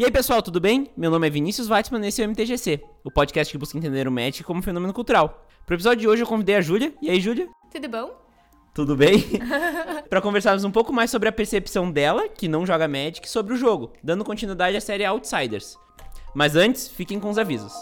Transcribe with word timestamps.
E 0.00 0.04
aí, 0.04 0.10
pessoal, 0.10 0.40
tudo 0.40 0.58
bem? 0.58 0.90
Meu 0.96 1.10
nome 1.10 1.26
é 1.26 1.30
Vinícius 1.30 1.68
Weitzman 1.68 2.02
e 2.02 2.08
esse 2.08 2.22
é 2.22 2.26
o 2.26 2.30
MTGC, 2.30 2.82
o 3.04 3.10
podcast 3.10 3.52
que 3.52 3.58
busca 3.58 3.76
entender 3.76 4.08
o 4.08 4.10
Magic 4.10 4.42
como 4.42 4.62
fenômeno 4.62 4.94
cultural. 4.94 5.46
Pro 5.66 5.74
episódio 5.74 6.00
de 6.00 6.08
hoje 6.08 6.22
eu 6.22 6.26
convidei 6.26 6.56
a 6.56 6.62
Júlia. 6.62 6.94
E 7.02 7.10
aí, 7.10 7.20
Júlia? 7.20 7.46
Tudo 7.70 7.86
bom? 7.86 8.10
Tudo 8.72 8.96
bem? 8.96 9.22
para 10.08 10.22
conversarmos 10.22 10.64
um 10.64 10.70
pouco 10.70 10.90
mais 10.90 11.10
sobre 11.10 11.28
a 11.28 11.32
percepção 11.32 11.92
dela, 11.92 12.30
que 12.30 12.48
não 12.48 12.64
joga 12.64 12.88
Magic, 12.88 13.28
sobre 13.28 13.52
o 13.52 13.58
jogo, 13.58 13.92
dando 14.02 14.24
continuidade 14.24 14.74
à 14.74 14.80
série 14.80 15.04
Outsiders. 15.04 15.76
Mas 16.34 16.56
antes, 16.56 16.88
fiquem 16.88 17.20
com 17.20 17.28
os 17.28 17.36
avisos. 17.36 17.74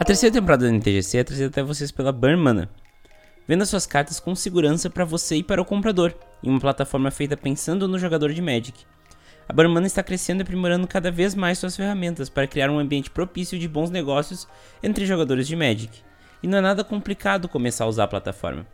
A 0.00 0.04
terceira 0.04 0.34
temporada 0.34 0.66
do 0.66 0.74
NTGC 0.74 1.18
é 1.18 1.22
trazida 1.22 1.46
até 1.46 1.62
vocês 1.62 1.92
pela 1.92 2.10
Burn 2.10 2.66
Venda 3.52 3.66
suas 3.66 3.84
cartas 3.84 4.18
com 4.18 4.34
segurança 4.34 4.88
para 4.88 5.04
você 5.04 5.36
e 5.36 5.42
para 5.42 5.60
o 5.60 5.64
comprador, 5.66 6.14
em 6.42 6.48
uma 6.48 6.58
plataforma 6.58 7.10
feita 7.10 7.36
pensando 7.36 7.86
no 7.86 7.98
jogador 7.98 8.32
de 8.32 8.40
Magic. 8.40 8.86
A 9.46 9.52
Burman 9.52 9.84
está 9.84 10.02
crescendo 10.02 10.40
e 10.40 10.42
aprimorando 10.42 10.88
cada 10.88 11.10
vez 11.10 11.34
mais 11.34 11.58
suas 11.58 11.76
ferramentas 11.76 12.30
para 12.30 12.46
criar 12.46 12.70
um 12.70 12.78
ambiente 12.78 13.10
propício 13.10 13.58
de 13.58 13.68
bons 13.68 13.90
negócios 13.90 14.48
entre 14.82 15.04
jogadores 15.04 15.46
de 15.46 15.54
Magic. 15.54 16.00
E 16.42 16.48
não 16.48 16.56
é 16.56 16.60
nada 16.62 16.82
complicado 16.82 17.46
começar 17.46 17.84
a 17.84 17.88
usar 17.88 18.04
a 18.04 18.08
plataforma. 18.08 18.66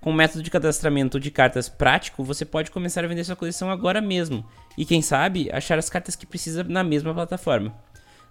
Com 0.00 0.10
o 0.10 0.14
método 0.14 0.44
de 0.44 0.50
cadastramento 0.52 1.18
de 1.18 1.32
cartas 1.32 1.68
prático, 1.68 2.22
você 2.22 2.44
pode 2.44 2.70
começar 2.70 3.04
a 3.04 3.08
vender 3.08 3.24
sua 3.24 3.34
coleção 3.34 3.68
agora 3.68 4.00
mesmo 4.00 4.46
e, 4.78 4.84
quem 4.84 5.02
sabe, 5.02 5.50
achar 5.52 5.76
as 5.76 5.90
cartas 5.90 6.14
que 6.14 6.24
precisa 6.24 6.62
na 6.62 6.84
mesma 6.84 7.12
plataforma. 7.12 7.74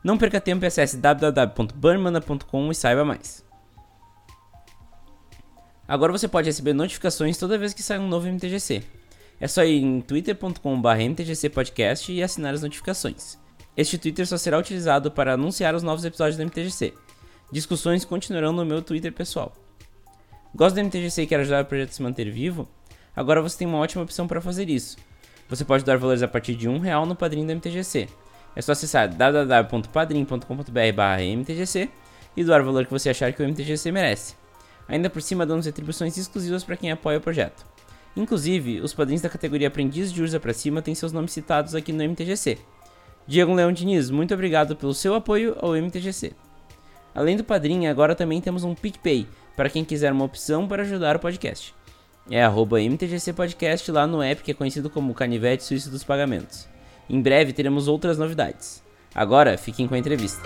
Não 0.01 0.17
perca 0.17 0.39
tempo 0.39 0.63
e 0.63 0.67
acesse 0.67 0.95
www.burnmana.com 0.95 2.71
e 2.71 2.75
saiba 2.75 3.03
mais. 3.03 3.48
Agora 5.89 6.11
você 6.11 6.27
pode 6.27 6.47
receber 6.47 6.73
notificações 6.73 7.35
toda 7.35 7.57
vez 7.57 7.73
que 7.73 7.81
sai 7.81 7.97
um 7.97 8.07
novo 8.07 8.27
MTGC. 8.27 8.83
É 9.41 9.47
só 9.47 9.63
ir 9.63 9.81
em 9.81 10.01
twitter.com.br 10.01 10.87
mtgcpodcast 10.87 12.13
e 12.13 12.21
assinar 12.21 12.53
as 12.53 12.61
notificações. 12.61 13.39
Este 13.75 13.97
Twitter 13.97 14.27
só 14.27 14.37
será 14.37 14.59
utilizado 14.59 15.09
para 15.09 15.33
anunciar 15.33 15.73
os 15.73 15.81
novos 15.81 16.05
episódios 16.05 16.37
do 16.37 16.43
MTGC. 16.43 16.93
Discussões 17.51 18.05
continuarão 18.05 18.53
no 18.53 18.63
meu 18.63 18.83
Twitter 18.83 19.11
pessoal. 19.11 19.51
Gosta 20.53 20.79
do 20.79 20.85
MTGC 20.85 21.23
e 21.23 21.27
quer 21.27 21.39
ajudar 21.39 21.63
o 21.63 21.65
projeto 21.65 21.89
a 21.89 21.93
se 21.93 22.03
manter 22.03 22.29
vivo? 22.29 22.69
Agora 23.15 23.41
você 23.41 23.57
tem 23.57 23.67
uma 23.67 23.79
ótima 23.79 24.03
opção 24.03 24.27
para 24.27 24.39
fazer 24.39 24.69
isso. 24.69 24.95
Você 25.49 25.65
pode 25.65 25.83
dar 25.83 25.97
valores 25.97 26.21
a 26.21 26.27
partir 26.27 26.53
de 26.53 26.69
um 26.69 26.77
real 26.77 27.07
no 27.07 27.15
padrinho 27.15 27.47
do 27.47 27.55
MTGC. 27.55 28.07
É 28.55 28.61
só 28.61 28.73
acessar 28.73 29.11
www.padrim.com.br 29.11 31.21
mtgc 31.35 31.89
e 32.37 32.43
doar 32.43 32.61
o 32.61 32.65
valor 32.65 32.85
que 32.85 32.91
você 32.91 33.09
achar 33.09 33.33
que 33.33 33.41
o 33.41 33.47
MTGC 33.47 33.91
merece 33.91 34.38
ainda 34.89 35.09
por 35.09 35.21
cima 35.21 35.45
dando 35.45 35.63
retribuições 35.63 36.17
exclusivas 36.17 36.63
para 36.63 36.75
quem 36.75 36.91
apoia 36.91 37.19
o 37.19 37.21
projeto. 37.21 37.65
Inclusive, 38.17 38.81
os 38.81 38.93
padrinhos 38.93 39.21
da 39.21 39.29
categoria 39.29 39.67
Aprendiz 39.67 40.11
de 40.11 40.21
Urza 40.21 40.39
para 40.39 40.53
cima 40.53 40.81
têm 40.81 40.95
seus 40.95 41.13
nomes 41.13 41.31
citados 41.31 41.75
aqui 41.75 41.93
no 41.93 42.03
MTGC. 42.03 42.57
Diego 43.27 43.53
Leão 43.53 43.71
Diniz, 43.71 44.09
muito 44.09 44.33
obrigado 44.33 44.75
pelo 44.75 44.93
seu 44.93 45.13
apoio 45.13 45.55
ao 45.61 45.75
MTGC. 45.75 46.33
Além 47.13 47.37
do 47.37 47.43
padrinho, 47.43 47.89
agora 47.89 48.15
também 48.15 48.41
temos 48.41 48.63
um 48.63 48.73
PicPay, 48.73 49.27
para 49.55 49.69
quem 49.69 49.85
quiser 49.85 50.11
uma 50.11 50.25
opção 50.25 50.67
para 50.67 50.83
ajudar 50.83 51.15
o 51.15 51.19
podcast. 51.19 51.75
É 52.31 52.43
arroba 52.43 52.81
MTGC 52.81 53.33
Podcast 53.33 53.91
lá 53.91 54.05
no 54.05 54.21
app 54.21 54.43
que 54.43 54.51
é 54.51 54.53
conhecido 54.53 54.89
como 54.89 55.15
Canivete 55.15 55.63
Suíço 55.63 55.89
dos 55.89 56.03
Pagamentos. 56.03 56.67
Em 57.09 57.19
breve 57.21 57.53
teremos 57.53 57.87
outras 57.87 58.17
novidades. 58.17 58.83
Agora, 59.15 59.57
fiquem 59.57 59.87
com 59.87 59.95
a 59.95 59.97
entrevista. 59.97 60.41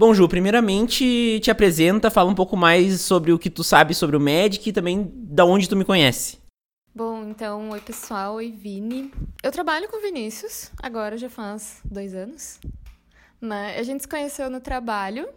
Bom, 0.00 0.14
Ju, 0.14 0.26
primeiramente 0.26 1.40
te 1.40 1.50
apresenta, 1.50 2.10
fala 2.10 2.30
um 2.30 2.34
pouco 2.34 2.56
mais 2.56 3.02
sobre 3.02 3.32
o 3.32 3.38
que 3.38 3.50
tu 3.50 3.62
sabe 3.62 3.92
sobre 3.92 4.16
o 4.16 4.20
Magic 4.20 4.66
e 4.66 4.72
também 4.72 5.12
da 5.14 5.44
onde 5.44 5.68
tu 5.68 5.76
me 5.76 5.84
conhece. 5.84 6.38
Bom, 6.94 7.22
então, 7.28 7.68
oi 7.68 7.82
pessoal, 7.82 8.36
oi 8.36 8.50
Vini. 8.50 9.12
Eu 9.42 9.52
trabalho 9.52 9.90
com 9.90 9.98
o 9.98 10.00
Vinícius, 10.00 10.72
agora 10.82 11.18
já 11.18 11.28
faz 11.28 11.82
dois 11.84 12.14
anos. 12.14 12.58
Né? 13.42 13.76
A 13.78 13.82
gente 13.82 14.00
se 14.00 14.08
conheceu 14.08 14.48
no 14.48 14.58
trabalho, 14.58 15.28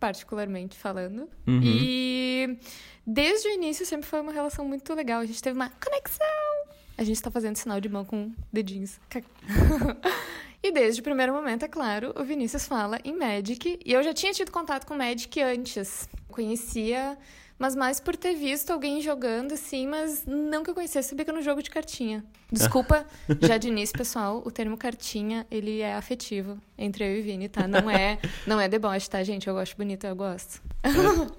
particularmente 0.00 0.78
falando. 0.78 1.28
Uhum. 1.46 1.60
E 1.62 2.58
desde 3.06 3.48
o 3.48 3.52
início 3.52 3.84
sempre 3.84 4.06
foi 4.06 4.22
uma 4.22 4.32
relação 4.32 4.66
muito 4.66 4.94
legal. 4.94 5.20
A 5.20 5.26
gente 5.26 5.42
teve 5.42 5.58
uma 5.58 5.68
conexão. 5.68 6.55
A 6.98 7.04
gente 7.04 7.20
tá 7.20 7.30
fazendo 7.30 7.56
sinal 7.56 7.80
de 7.80 7.88
mão 7.88 8.04
com 8.04 8.32
dedinhos. 8.52 8.98
E 10.62 10.72
desde 10.72 11.00
o 11.00 11.04
primeiro 11.04 11.32
momento, 11.32 11.64
é 11.64 11.68
claro, 11.68 12.12
o 12.18 12.24
Vinícius 12.24 12.66
fala 12.66 12.98
em 13.04 13.16
Magic. 13.16 13.78
E 13.84 13.92
eu 13.92 14.02
já 14.02 14.12
tinha 14.12 14.32
tido 14.32 14.50
contato 14.50 14.84
com 14.84 14.96
Magic 14.96 15.40
antes. 15.40 16.08
Conhecia 16.28 17.16
mas 17.58 17.74
mais 17.74 17.98
por 17.98 18.16
ter 18.16 18.34
visto 18.34 18.70
alguém 18.70 19.00
jogando, 19.00 19.52
assim, 19.52 19.86
mas 19.86 20.24
não 20.26 20.62
que 20.62 20.70
eu 20.70 20.74
conhecesse, 20.74 21.08
sabia 21.08 21.24
que 21.24 21.30
era 21.30 21.38
um 21.38 21.42
jogo 21.42 21.62
de 21.62 21.70
cartinha. 21.70 22.22
Desculpa, 22.52 23.04
já 23.40 23.56
de 23.56 23.68
início, 23.68 23.96
pessoal, 23.96 24.42
o 24.44 24.50
termo 24.50 24.76
cartinha, 24.76 25.46
ele 25.50 25.80
é 25.80 25.94
afetivo 25.94 26.58
entre 26.78 27.04
eu 27.04 27.18
e 27.18 27.22
Vini, 27.22 27.48
tá? 27.48 27.66
Não 27.66 27.90
é, 27.90 28.18
não 28.46 28.60
é 28.60 28.68
deboche, 28.68 29.08
tá, 29.08 29.22
gente? 29.24 29.48
Eu 29.48 29.54
gosto 29.54 29.76
bonito, 29.76 30.06
eu 30.06 30.14
gosto. 30.14 30.62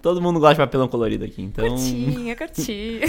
Todo 0.02 0.22
mundo 0.22 0.40
gosta 0.40 0.56
de 0.56 0.62
papelão 0.62 0.88
colorido 0.88 1.24
aqui, 1.24 1.42
então... 1.42 1.68
Cartinha, 1.70 2.36
cartinha. 2.36 3.06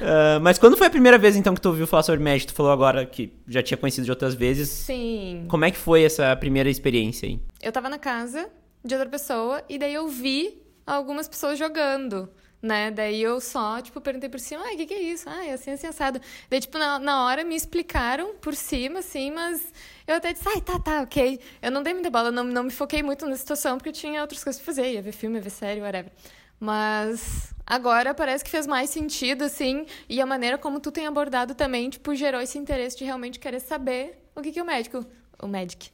uh, 0.00 0.40
mas 0.40 0.58
quando 0.58 0.76
foi 0.76 0.86
a 0.86 0.90
primeira 0.90 1.18
vez, 1.18 1.36
então, 1.36 1.54
que 1.54 1.60
tu 1.60 1.68
ouviu 1.68 1.86
falar 1.86 2.04
sobre 2.04 2.22
Magic? 2.22 2.46
Tu 2.46 2.54
falou 2.54 2.72
agora 2.72 3.04
que 3.04 3.32
já 3.46 3.62
tinha 3.62 3.76
conhecido 3.76 4.04
de 4.04 4.10
outras 4.10 4.34
vezes. 4.34 4.68
Sim. 4.68 5.44
Como 5.48 5.64
é 5.64 5.70
que 5.70 5.78
foi 5.78 6.04
essa 6.04 6.34
primeira 6.36 6.70
experiência 6.70 7.28
aí? 7.28 7.40
Eu 7.60 7.72
tava 7.72 7.88
na 7.88 7.98
casa 7.98 8.48
de 8.84 8.94
outra 8.94 9.10
pessoa, 9.10 9.62
e 9.68 9.78
daí 9.78 9.92
eu 9.92 10.08
vi 10.08 10.65
algumas 10.86 11.26
pessoas 11.28 11.58
jogando, 11.58 12.30
né? 12.62 12.90
Daí 12.90 13.20
eu 13.20 13.40
só, 13.40 13.80
tipo, 13.82 14.00
perguntei 14.00 14.28
por 14.28 14.40
cima, 14.40 14.62
ah, 14.64 14.72
o 14.72 14.76
que, 14.76 14.86
que 14.86 14.94
é 14.94 15.02
isso? 15.02 15.28
Ah, 15.28 15.44
é 15.44 15.52
assim, 15.52 15.72
assim, 15.72 15.86
assado. 15.86 16.20
Daí, 16.48 16.60
tipo, 16.60 16.78
na, 16.78 16.98
na 16.98 17.24
hora 17.24 17.44
me 17.44 17.56
explicaram 17.56 18.34
por 18.36 18.54
cima, 18.54 19.00
assim, 19.00 19.30
mas 19.30 19.72
eu 20.06 20.14
até 20.16 20.32
disse, 20.32 20.48
ai, 20.48 20.60
tá, 20.60 20.78
tá, 20.78 21.02
ok. 21.02 21.40
Eu 21.60 21.70
não 21.70 21.82
dei 21.82 21.92
muita 21.92 22.10
bola, 22.10 22.30
não, 22.30 22.44
não 22.44 22.64
me 22.64 22.70
foquei 22.70 23.02
muito 23.02 23.26
na 23.26 23.36
situação, 23.36 23.76
porque 23.76 23.88
eu 23.88 23.94
tinha 23.94 24.20
outras 24.20 24.42
coisas 24.44 24.60
pra 24.60 24.66
fazer, 24.66 24.92
ia 24.92 25.02
ver 25.02 25.12
filme, 25.12 25.36
ia 25.36 25.42
ver 25.42 25.50
série, 25.50 25.80
whatever. 25.80 26.12
Mas 26.58 27.52
agora 27.66 28.14
parece 28.14 28.42
que 28.44 28.50
fez 28.50 28.66
mais 28.66 28.88
sentido, 28.90 29.44
assim, 29.44 29.86
e 30.08 30.20
a 30.20 30.26
maneira 30.26 30.56
como 30.56 30.80
tu 30.80 30.90
tem 30.90 31.06
abordado 31.06 31.54
também, 31.54 31.90
tipo, 31.90 32.14
gerou 32.14 32.40
esse 32.40 32.56
interesse 32.58 32.96
de 32.96 33.04
realmente 33.04 33.38
querer 33.38 33.60
saber 33.60 34.22
o 34.34 34.40
que, 34.40 34.52
que 34.52 34.60
o 34.62 34.64
médico. 34.64 35.04
O 35.42 35.46
Magic. 35.46 35.90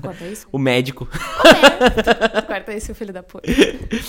Corta 0.00 0.24
isso? 0.24 0.46
O 0.52 0.58
médico. 0.58 1.08
Corta 2.46 2.72
isso, 2.74 2.94
filho 2.94 3.12
da 3.12 3.22
puta. 3.22 3.48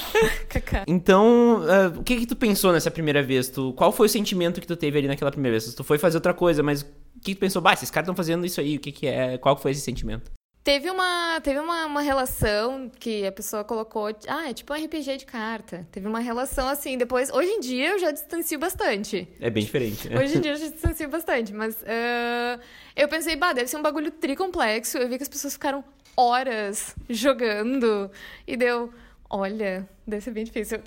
então, 0.88 1.62
uh, 1.62 2.00
o 2.00 2.04
que 2.04 2.18
que 2.18 2.26
tu 2.28 2.36
pensou 2.36 2.72
nessa 2.72 2.92
primeira 2.92 3.24
vez? 3.24 3.50
Tu, 3.50 3.74
qual 3.74 3.92
foi 3.92 4.06
o 4.06 4.10
sentimento 4.10 4.62
que 4.62 4.68
tu 4.68 4.76
teve 4.76 5.00
ali 5.00 5.08
naquela 5.08 5.32
primeira 5.32 5.58
vez? 5.58 5.74
Tu 5.74 5.84
foi 5.84 5.98
fazer 5.98 6.18
outra 6.18 6.34
coisa, 6.34 6.62
mas 6.62 6.82
o 6.82 6.86
que, 7.22 7.34
que 7.34 7.36
tu 7.36 7.40
pensou? 7.40 7.62
Bah, 7.62 7.74
esses 7.74 7.90
caras 7.90 8.06
estão 8.06 8.16
fazendo 8.16 8.46
isso 8.46 8.62
aí, 8.62 8.78
o 8.78 8.80
que 8.80 8.92
que 8.92 9.08
é? 9.08 9.38
Qual 9.38 9.58
foi 9.58 9.72
esse 9.72 9.82
sentimento? 9.82 10.32
Teve 10.64 10.90
uma, 10.90 11.42
teve 11.42 11.60
uma, 11.60 11.86
uma 11.86 12.02
relação 12.02 12.90
que 12.98 13.26
a 13.28 13.32
pessoa 13.34 13.66
colocou. 13.66 14.08
Ah, 14.30 14.50
é 14.50 14.54
tipo 14.54 14.74
um 14.74 14.78
RPG 14.78 15.18
de 15.18 15.26
carta. 15.26 15.86
Teve 15.92 16.08
uma 16.08 16.22
relação 16.22 16.70
assim. 16.70 16.98
Depois, 16.98 17.30
hoje 17.30 17.50
em 17.50 17.60
dia 17.60 17.90
eu 17.90 18.00
já 18.00 18.12
distancio 18.12 18.58
bastante. 18.58 19.28
É 19.42 19.50
bem 19.50 19.62
diferente, 19.62 20.10
né? 20.10 20.18
Hoje 20.18 20.38
em 20.38 20.42
dia 20.42 20.52
eu 20.52 20.56
já 20.58 20.70
distancio 20.70 21.10
bastante. 21.10 21.54
Mas 21.54 21.76
uh, 21.82 22.62
eu 22.96 23.10
pensei, 23.10 23.36
bah, 23.36 23.52
deve 23.52 23.68
ser 23.68 23.76
um 23.76 23.82
bagulho 23.82 24.10
tricomplexo. 24.10 24.98
Eu 24.98 25.10
vi 25.10 25.18
que 25.18 25.24
as 25.24 25.30
pessoas 25.30 25.54
ficaram 25.54 25.84
horas 26.16 26.96
jogando. 27.10 28.10
E 28.48 28.56
deu. 28.56 28.94
Olha, 29.30 29.86
deve 30.08 30.24
ser 30.24 30.32
bem 30.32 30.46
difícil. 30.46 30.80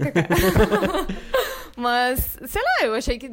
mas, 1.77 2.39
sei 2.47 2.63
lá, 2.63 2.87
eu 2.87 2.95
achei 2.95 3.19
que. 3.19 3.31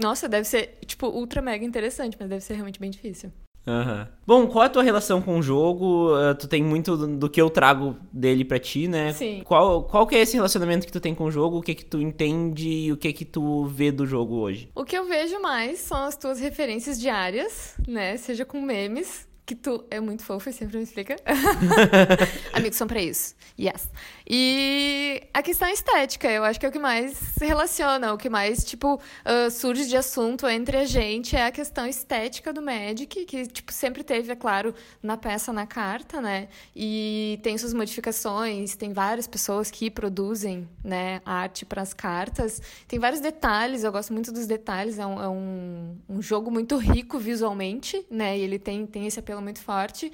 Nossa, 0.00 0.28
deve 0.28 0.48
ser, 0.48 0.76
tipo, 0.86 1.06
ultra 1.06 1.40
mega 1.40 1.64
interessante, 1.64 2.16
mas 2.18 2.28
deve 2.28 2.40
ser 2.40 2.54
realmente 2.54 2.80
bem 2.80 2.90
difícil. 2.90 3.30
Uhum. 3.66 4.06
Bom, 4.26 4.46
qual 4.46 4.64
é 4.64 4.66
a 4.66 4.70
tua 4.70 4.82
relação 4.82 5.22
com 5.22 5.38
o 5.38 5.42
jogo? 5.42 6.14
Uh, 6.14 6.34
tu 6.34 6.46
tem 6.46 6.62
muito 6.62 6.96
do, 6.96 7.06
do, 7.16 7.30
que 7.30 7.40
eu 7.40 7.48
trago 7.48 7.96
dele 8.12 8.44
para 8.44 8.58
ti, 8.58 8.86
né? 8.86 9.12
Sim. 9.12 9.42
Qual, 9.44 9.84
qual 9.84 10.06
que 10.06 10.14
é 10.14 10.20
esse 10.20 10.34
relacionamento 10.34 10.86
que 10.86 10.92
tu 10.92 11.00
tem 11.00 11.14
com 11.14 11.24
o 11.24 11.30
jogo? 11.30 11.58
O 11.58 11.62
que 11.62 11.74
que 11.74 11.84
tu 11.84 12.00
entende 12.00 12.68
e 12.68 12.92
o 12.92 12.96
que 12.96 13.12
que 13.12 13.24
tu 13.24 13.64
vê 13.66 13.90
do 13.90 14.06
jogo 14.06 14.36
hoje? 14.36 14.68
O 14.74 14.84
que 14.84 14.96
eu 14.96 15.06
vejo 15.06 15.40
mais 15.40 15.80
são 15.80 16.04
as 16.04 16.16
tuas 16.16 16.38
referências 16.38 17.00
diárias, 17.00 17.74
né? 17.88 18.16
Seja 18.16 18.44
com 18.44 18.60
memes, 18.60 19.26
que 19.46 19.54
tu 19.54 19.84
é 19.90 20.00
muito 20.00 20.22
fofo 20.22 20.48
e 20.48 20.52
sempre 20.52 20.78
me 20.78 20.84
explica. 20.84 21.16
Amigos 22.52 22.78
são 22.78 22.86
pra 22.86 23.00
isso. 23.00 23.34
Yes. 23.58 23.90
E 24.26 25.22
a 25.34 25.42
questão 25.42 25.68
estética, 25.68 26.30
eu 26.30 26.42
acho 26.44 26.58
que 26.58 26.64
é 26.64 26.68
o 26.68 26.72
que 26.72 26.78
mais 26.78 27.12
se 27.12 27.44
relaciona, 27.44 28.14
o 28.14 28.16
que 28.16 28.30
mais, 28.30 28.64
tipo, 28.64 28.94
uh, 28.94 29.50
surge 29.50 29.86
de 29.86 29.96
assunto 29.96 30.48
entre 30.48 30.78
a 30.78 30.86
gente 30.86 31.36
é 31.36 31.44
a 31.44 31.52
questão 31.52 31.86
estética 31.86 32.52
do 32.54 32.62
Magic, 32.62 33.26
que, 33.26 33.46
tipo, 33.46 33.70
sempre 33.70 34.02
teve, 34.02 34.32
é 34.32 34.36
claro, 34.36 34.74
na 35.02 35.16
peça, 35.18 35.52
na 35.52 35.66
carta, 35.66 36.22
né? 36.22 36.48
E 36.74 37.38
tem 37.42 37.58
suas 37.58 37.74
modificações, 37.74 38.74
tem 38.76 38.94
várias 38.94 39.26
pessoas 39.26 39.70
que 39.70 39.90
produzem, 39.90 40.66
né, 40.82 41.20
arte 41.24 41.66
para 41.66 41.82
as 41.82 41.92
cartas. 41.92 42.62
Tem 42.88 42.98
vários 42.98 43.20
detalhes, 43.20 43.84
eu 43.84 43.92
gosto 43.92 44.12
muito 44.12 44.32
dos 44.32 44.46
detalhes, 44.46 44.98
é 44.98 45.06
um, 45.06 45.22
é 45.22 45.28
um, 45.28 45.96
um 46.08 46.22
jogo 46.22 46.50
muito 46.50 46.78
rico 46.78 47.18
visualmente, 47.18 48.04
né? 48.10 48.38
E 48.38 48.40
ele 48.40 48.58
tem, 48.58 48.86
tem 48.86 49.06
esse 49.06 49.18
apelo 49.20 49.33
muito 49.40 49.60
forte. 49.60 50.12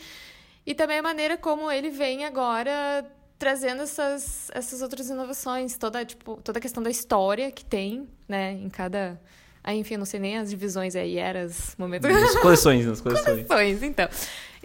E 0.66 0.74
também 0.74 0.98
a 0.98 1.02
maneira 1.02 1.36
como 1.36 1.70
ele 1.70 1.90
vem 1.90 2.24
agora 2.24 3.04
trazendo 3.38 3.82
essas, 3.82 4.50
essas 4.52 4.82
outras 4.82 5.08
inovações, 5.08 5.76
toda, 5.78 6.04
tipo, 6.04 6.38
toda 6.44 6.58
a 6.58 6.62
questão 6.62 6.82
da 6.82 6.90
história 6.90 7.50
que 7.50 7.64
tem, 7.64 8.08
né, 8.28 8.52
em 8.52 8.68
cada... 8.68 9.18
Aí, 9.62 9.78
enfim, 9.78 9.94
eu 9.94 9.98
não 9.98 10.06
sei 10.06 10.20
nem 10.20 10.38
as 10.38 10.50
divisões 10.50 10.94
aí, 10.94 11.16
eras, 11.16 11.74
momentos... 11.78 12.10
Nas 12.10 12.36
coleções, 12.40 12.86
nas 12.86 13.00
coleções. 13.00 13.46
coleções, 13.46 13.82
então 13.82 14.08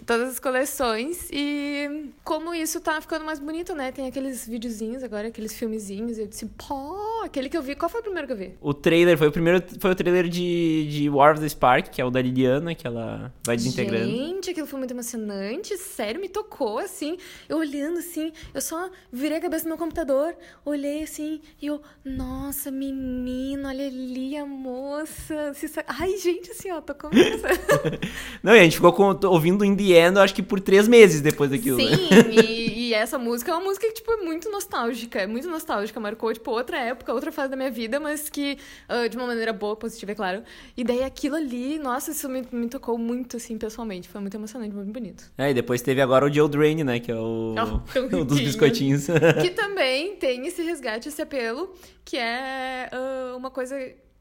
todas 0.04 0.30
as 0.30 0.38
coleções. 0.38 1.28
E 1.30 2.10
como 2.24 2.52
isso 2.54 2.80
tá 2.80 3.00
ficando 3.00 3.24
mais 3.24 3.38
bonito, 3.38 3.74
né? 3.74 3.92
Tem 3.92 4.06
aqueles 4.06 4.46
videozinhos 4.46 5.02
agora, 5.02 5.28
aqueles 5.28 5.54
filmezinhos. 5.54 6.18
Eu 6.18 6.26
disse, 6.26 6.46
pô, 6.46 6.96
aquele 7.36 7.48
que 7.50 7.56
eu 7.56 7.62
vi. 7.62 7.74
Qual 7.74 7.88
foi 7.88 8.00
o 8.00 8.02
primeiro 8.02 8.26
que 8.26 8.32
eu 8.32 8.36
vi? 8.36 8.54
O 8.60 8.72
trailer, 8.72 9.18
foi 9.18 9.28
o 9.28 9.32
primeiro, 9.32 9.62
foi 9.78 9.90
o 9.90 9.94
trailer 9.94 10.28
de, 10.28 10.88
de 10.88 11.10
War 11.10 11.34
of 11.34 11.40
the 11.40 11.48
Spark, 11.48 11.90
que 11.90 12.00
é 12.00 12.04
o 12.04 12.10
da 12.10 12.22
Liliana, 12.22 12.74
que 12.74 12.86
ela 12.86 13.32
vai 13.44 13.56
desintegrando. 13.56 14.10
Gente, 14.10 14.50
aquilo 14.50 14.66
foi 14.66 14.78
muito 14.78 14.92
emocionante. 14.92 15.76
Sério, 15.76 16.20
me 16.20 16.28
tocou, 16.28 16.78
assim. 16.78 17.18
Eu 17.48 17.58
olhando, 17.58 17.98
assim, 17.98 18.32
eu 18.54 18.60
só 18.60 18.90
virei 19.12 19.38
a 19.38 19.40
cabeça 19.40 19.64
no 19.64 19.70
meu 19.70 19.78
computador, 19.78 20.34
olhei, 20.64 21.02
assim, 21.02 21.40
e 21.60 21.66
eu, 21.66 21.80
nossa, 22.04 22.70
menino, 22.70 23.68
olha 23.68 23.86
ali 23.86 24.36
a 24.36 24.46
moça. 24.46 25.52
Ai, 25.86 26.16
gente, 26.16 26.50
assim, 26.50 26.70
ó, 26.70 26.80
tocou 26.80 27.10
minha 27.10 27.26
Não, 28.42 28.54
e 28.54 28.60
a 28.60 28.62
gente 28.62 28.76
ficou 28.76 28.92
com, 28.92 29.18
ouvindo 29.26 29.64
In 29.64 29.76
The 29.76 30.06
End, 30.06 30.18
acho 30.18 30.34
que 30.34 30.42
por 30.42 30.60
três 30.60 30.88
meses 30.88 31.20
depois 31.20 31.50
daquilo. 31.50 31.78
Sim, 31.78 31.90
né? 31.90 32.30
e, 32.30 32.88
e, 32.88 32.94
essa 32.94 33.18
música 33.18 33.50
é 33.50 33.54
uma 33.54 33.64
música 33.64 33.86
que, 33.86 33.94
tipo, 33.94 34.12
é 34.12 34.16
muito 34.16 34.50
nostálgica. 34.50 35.20
É 35.20 35.26
muito 35.26 35.48
nostálgica. 35.48 36.00
Marcou, 36.00 36.32
tipo, 36.32 36.50
outra 36.50 36.78
época, 36.78 37.12
outra 37.12 37.25
fase 37.32 37.50
da 37.50 37.56
minha 37.56 37.70
vida, 37.70 38.00
mas 38.00 38.28
que 38.28 38.58
uh, 38.88 39.08
de 39.08 39.16
uma 39.16 39.26
maneira 39.26 39.52
boa, 39.52 39.76
positiva, 39.76 40.12
é 40.12 40.14
claro. 40.14 40.42
E 40.76 40.84
daí 40.84 41.02
aquilo 41.02 41.36
ali, 41.36 41.78
nossa, 41.78 42.10
isso 42.10 42.28
me, 42.28 42.46
me 42.50 42.68
tocou 42.68 42.98
muito, 42.98 43.36
assim, 43.36 43.58
pessoalmente. 43.58 44.08
Foi 44.08 44.20
muito 44.20 44.36
emocionante, 44.36 44.74
muito 44.74 44.92
bonito. 44.92 45.30
É, 45.36 45.50
e 45.50 45.54
depois 45.54 45.82
teve 45.82 46.00
agora 46.00 46.26
o 46.26 46.32
Joe 46.32 46.48
Drain, 46.48 46.84
né? 46.84 47.00
Que 47.00 47.12
é 47.12 47.16
o, 47.16 47.54
oh, 47.56 48.16
o 48.16 48.24
dos 48.24 48.40
biscoitinhos. 48.40 49.06
que 49.42 49.50
também 49.50 50.16
tem 50.16 50.46
esse 50.46 50.62
resgate, 50.62 51.08
esse 51.08 51.20
apelo, 51.20 51.74
que 52.04 52.16
é 52.16 52.90
uh, 52.92 53.36
uma 53.36 53.50
coisa 53.50 53.76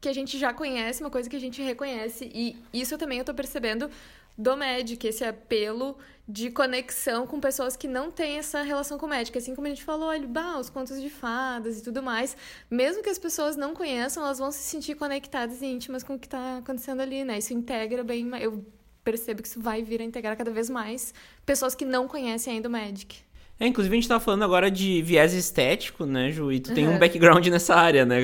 que 0.06 0.10
a 0.10 0.14
gente 0.14 0.38
já 0.38 0.54
conhece, 0.54 1.02
uma 1.02 1.10
coisa 1.10 1.28
que 1.28 1.36
a 1.36 1.40
gente 1.40 1.62
reconhece. 1.62 2.30
E 2.34 2.56
isso 2.72 2.98
também 2.98 3.18
eu 3.18 3.26
tô 3.26 3.34
percebendo 3.34 3.90
do 4.38 4.56
Magic, 4.58 5.08
esse 5.08 5.24
apelo 5.24 5.98
de 6.28 6.50
conexão 6.50 7.28
com 7.28 7.40
pessoas 7.40 7.78
que 7.78 7.88
não 7.88 8.10
têm 8.10 8.40
essa 8.40 8.62
relação 8.62 8.98
com 8.98 9.06
o 9.06 9.10
Magic. 9.10 9.38
Assim 9.38 9.54
como 9.54 9.68
a 9.68 9.70
gente 9.70 9.84
falou, 9.84 10.10
olha, 10.10 10.28
bah, 10.28 10.58
os 10.58 10.70
contos 10.70 11.00
de 11.00 11.10
fadas 11.10 11.80
e 11.80 11.84
tudo 11.84 12.02
mais. 12.02 12.36
Mesmo 12.70 13.04
que 13.04 13.10
as 13.10 13.20
pessoas 13.20 13.56
não 13.56 13.74
conheçam, 13.74 14.24
elas 14.24 14.40
vão 14.40 14.52
se 14.52 14.60
sentir 14.60 14.96
conectadas 14.96 15.62
e 15.62 15.66
íntimas 15.66 16.04
com 16.04 16.16
o 16.16 16.20
que 16.20 16.28
está 16.28 16.58
acontecendo 16.58 17.02
ali, 17.02 17.24
né? 17.24 17.38
Isso 17.38 17.54
integra 17.54 18.04
bem. 18.04 18.28
Eu 18.42 18.66
percebo 19.04 19.42
que 19.42 19.48
isso 19.48 19.62
vai 19.62 19.84
vir 19.84 20.02
a 20.02 20.04
integrar 20.04 20.36
cada 20.36 20.52
vez 20.52 20.70
mais 20.70 21.14
pessoas 21.46 21.76
que 21.76 21.86
não 21.86 22.08
conhecem 22.08 22.56
ainda 22.56 22.68
o 22.68 22.72
Magic. 22.72 23.24
É, 23.58 23.68
inclusive 23.68 23.96
a 23.96 24.00
gente 24.00 24.10
tá 24.10 24.20
falando 24.20 24.44
agora 24.44 24.70
de 24.70 25.02
viés 25.02 25.34
estético, 25.34 26.06
né, 26.06 26.30
Ju? 26.30 26.52
E 26.52 26.60
tu 26.60 26.74
tem 26.74 26.90
um 26.90 27.00
background 27.00 27.48
nessa 27.48 27.74
área, 27.74 28.06
né? 28.06 28.18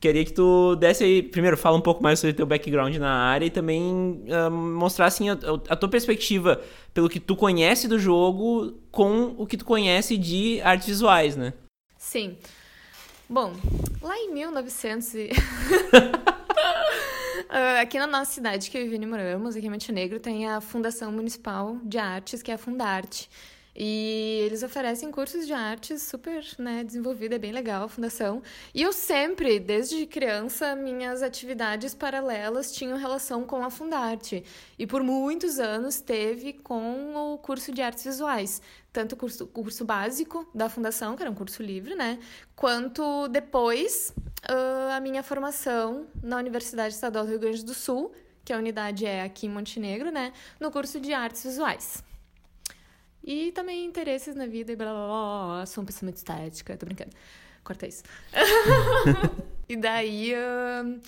Queria 0.00 0.24
que 0.24 0.32
tu 0.32 0.74
desse 0.76 1.04
aí, 1.04 1.22
primeiro, 1.22 1.56
fala 1.56 1.76
um 1.76 1.82
pouco 1.82 2.02
mais 2.02 2.18
sobre 2.18 2.32
teu 2.32 2.46
background 2.46 2.96
na 2.96 3.12
área 3.12 3.44
e 3.44 3.50
também 3.50 4.24
uh, 4.26 4.50
mostrar, 4.50 5.06
assim, 5.06 5.28
a, 5.28 5.34
a, 5.68 5.76
tua 5.76 5.88
perspectiva 5.88 6.62
pelo 6.94 7.10
que 7.10 7.20
tu 7.20 7.36
conhece 7.36 7.86
do 7.86 7.98
jogo 7.98 8.72
com 8.90 9.34
o 9.36 9.46
que 9.46 9.56
tu 9.56 9.66
conhece 9.66 10.16
de 10.16 10.62
artes 10.62 10.88
visuais, 10.88 11.36
né? 11.36 11.52
Sim. 11.98 12.38
Bom, 13.28 13.52
lá 14.00 14.16
em 14.16 14.32
1900 14.32 15.14
e... 15.14 15.30
Uh, 17.48 17.80
aqui 17.80 17.98
na 17.98 18.06
nossa 18.06 18.32
cidade, 18.32 18.70
que 18.70 18.78
eu 18.78 18.84
vivi 18.84 18.96
em 18.96 19.06
Moramos, 19.06 19.56
aqui 19.56 19.66
em 19.66 19.70
Montenegro, 19.70 20.20
tem 20.20 20.48
a 20.48 20.60
Fundação 20.62 21.12
Municipal 21.12 21.76
de 21.82 21.98
Artes, 21.98 22.42
que 22.42 22.50
é 22.50 22.54
a 22.54 22.58
Fundarte. 22.58 23.28
E 23.76 24.42
eles 24.44 24.62
oferecem 24.62 25.10
cursos 25.10 25.46
de 25.46 25.52
artes 25.52 26.02
super 26.02 26.44
né, 26.58 26.84
desenvolvida, 26.84 27.34
é 27.34 27.38
bem 27.38 27.50
legal 27.50 27.84
a 27.84 27.88
fundação. 27.88 28.40
E 28.72 28.82
eu 28.82 28.92
sempre, 28.92 29.58
desde 29.58 30.06
criança, 30.06 30.76
minhas 30.76 31.22
atividades 31.22 31.92
paralelas 31.92 32.72
tinham 32.72 32.96
relação 32.96 33.44
com 33.44 33.64
a 33.64 33.70
Fundarte. 33.70 34.44
E 34.78 34.86
por 34.86 35.02
muitos 35.02 35.58
anos 35.58 36.00
teve 36.00 36.52
com 36.52 37.16
o 37.16 37.38
curso 37.38 37.72
de 37.72 37.82
artes 37.82 38.04
visuais. 38.04 38.62
Tanto 38.92 39.14
o 39.14 39.16
curso, 39.16 39.46
curso 39.48 39.84
básico 39.84 40.48
da 40.54 40.68
fundação, 40.68 41.16
que 41.16 41.22
era 41.22 41.30
um 41.30 41.34
curso 41.34 41.60
livre, 41.60 41.96
né? 41.96 42.20
Quanto 42.54 43.26
depois 43.26 44.14
uh, 44.48 44.92
a 44.92 45.00
minha 45.00 45.22
formação 45.24 46.06
na 46.22 46.36
Universidade 46.36 46.94
Estadual 46.94 47.24
do 47.24 47.30
Rio 47.30 47.40
Grande 47.40 47.64
do 47.64 47.74
Sul, 47.74 48.12
que 48.44 48.52
a 48.52 48.56
unidade 48.56 49.04
é 49.04 49.22
aqui 49.22 49.46
em 49.46 49.50
Montenegro, 49.50 50.12
né? 50.12 50.32
No 50.60 50.70
curso 50.70 51.00
de 51.00 51.12
artes 51.12 51.42
visuais. 51.42 52.04
E 53.24 53.50
também 53.52 53.86
interesses 53.86 54.36
na 54.36 54.46
vida 54.46 54.72
e 54.72 54.76
blá 54.76 54.92
blá 54.92 55.06
blá. 55.06 55.46
blá. 55.56 55.66
Sou 55.66 55.82
uma 55.82 55.86
pessoa 55.86 56.06
muito 56.06 56.16
estética, 56.16 56.76
tô 56.76 56.84
brincando. 56.84 57.10
Corta 57.64 57.86
isso. 57.86 58.02
e 59.66 59.76
daí. 59.76 60.34
Uh, 60.34 61.00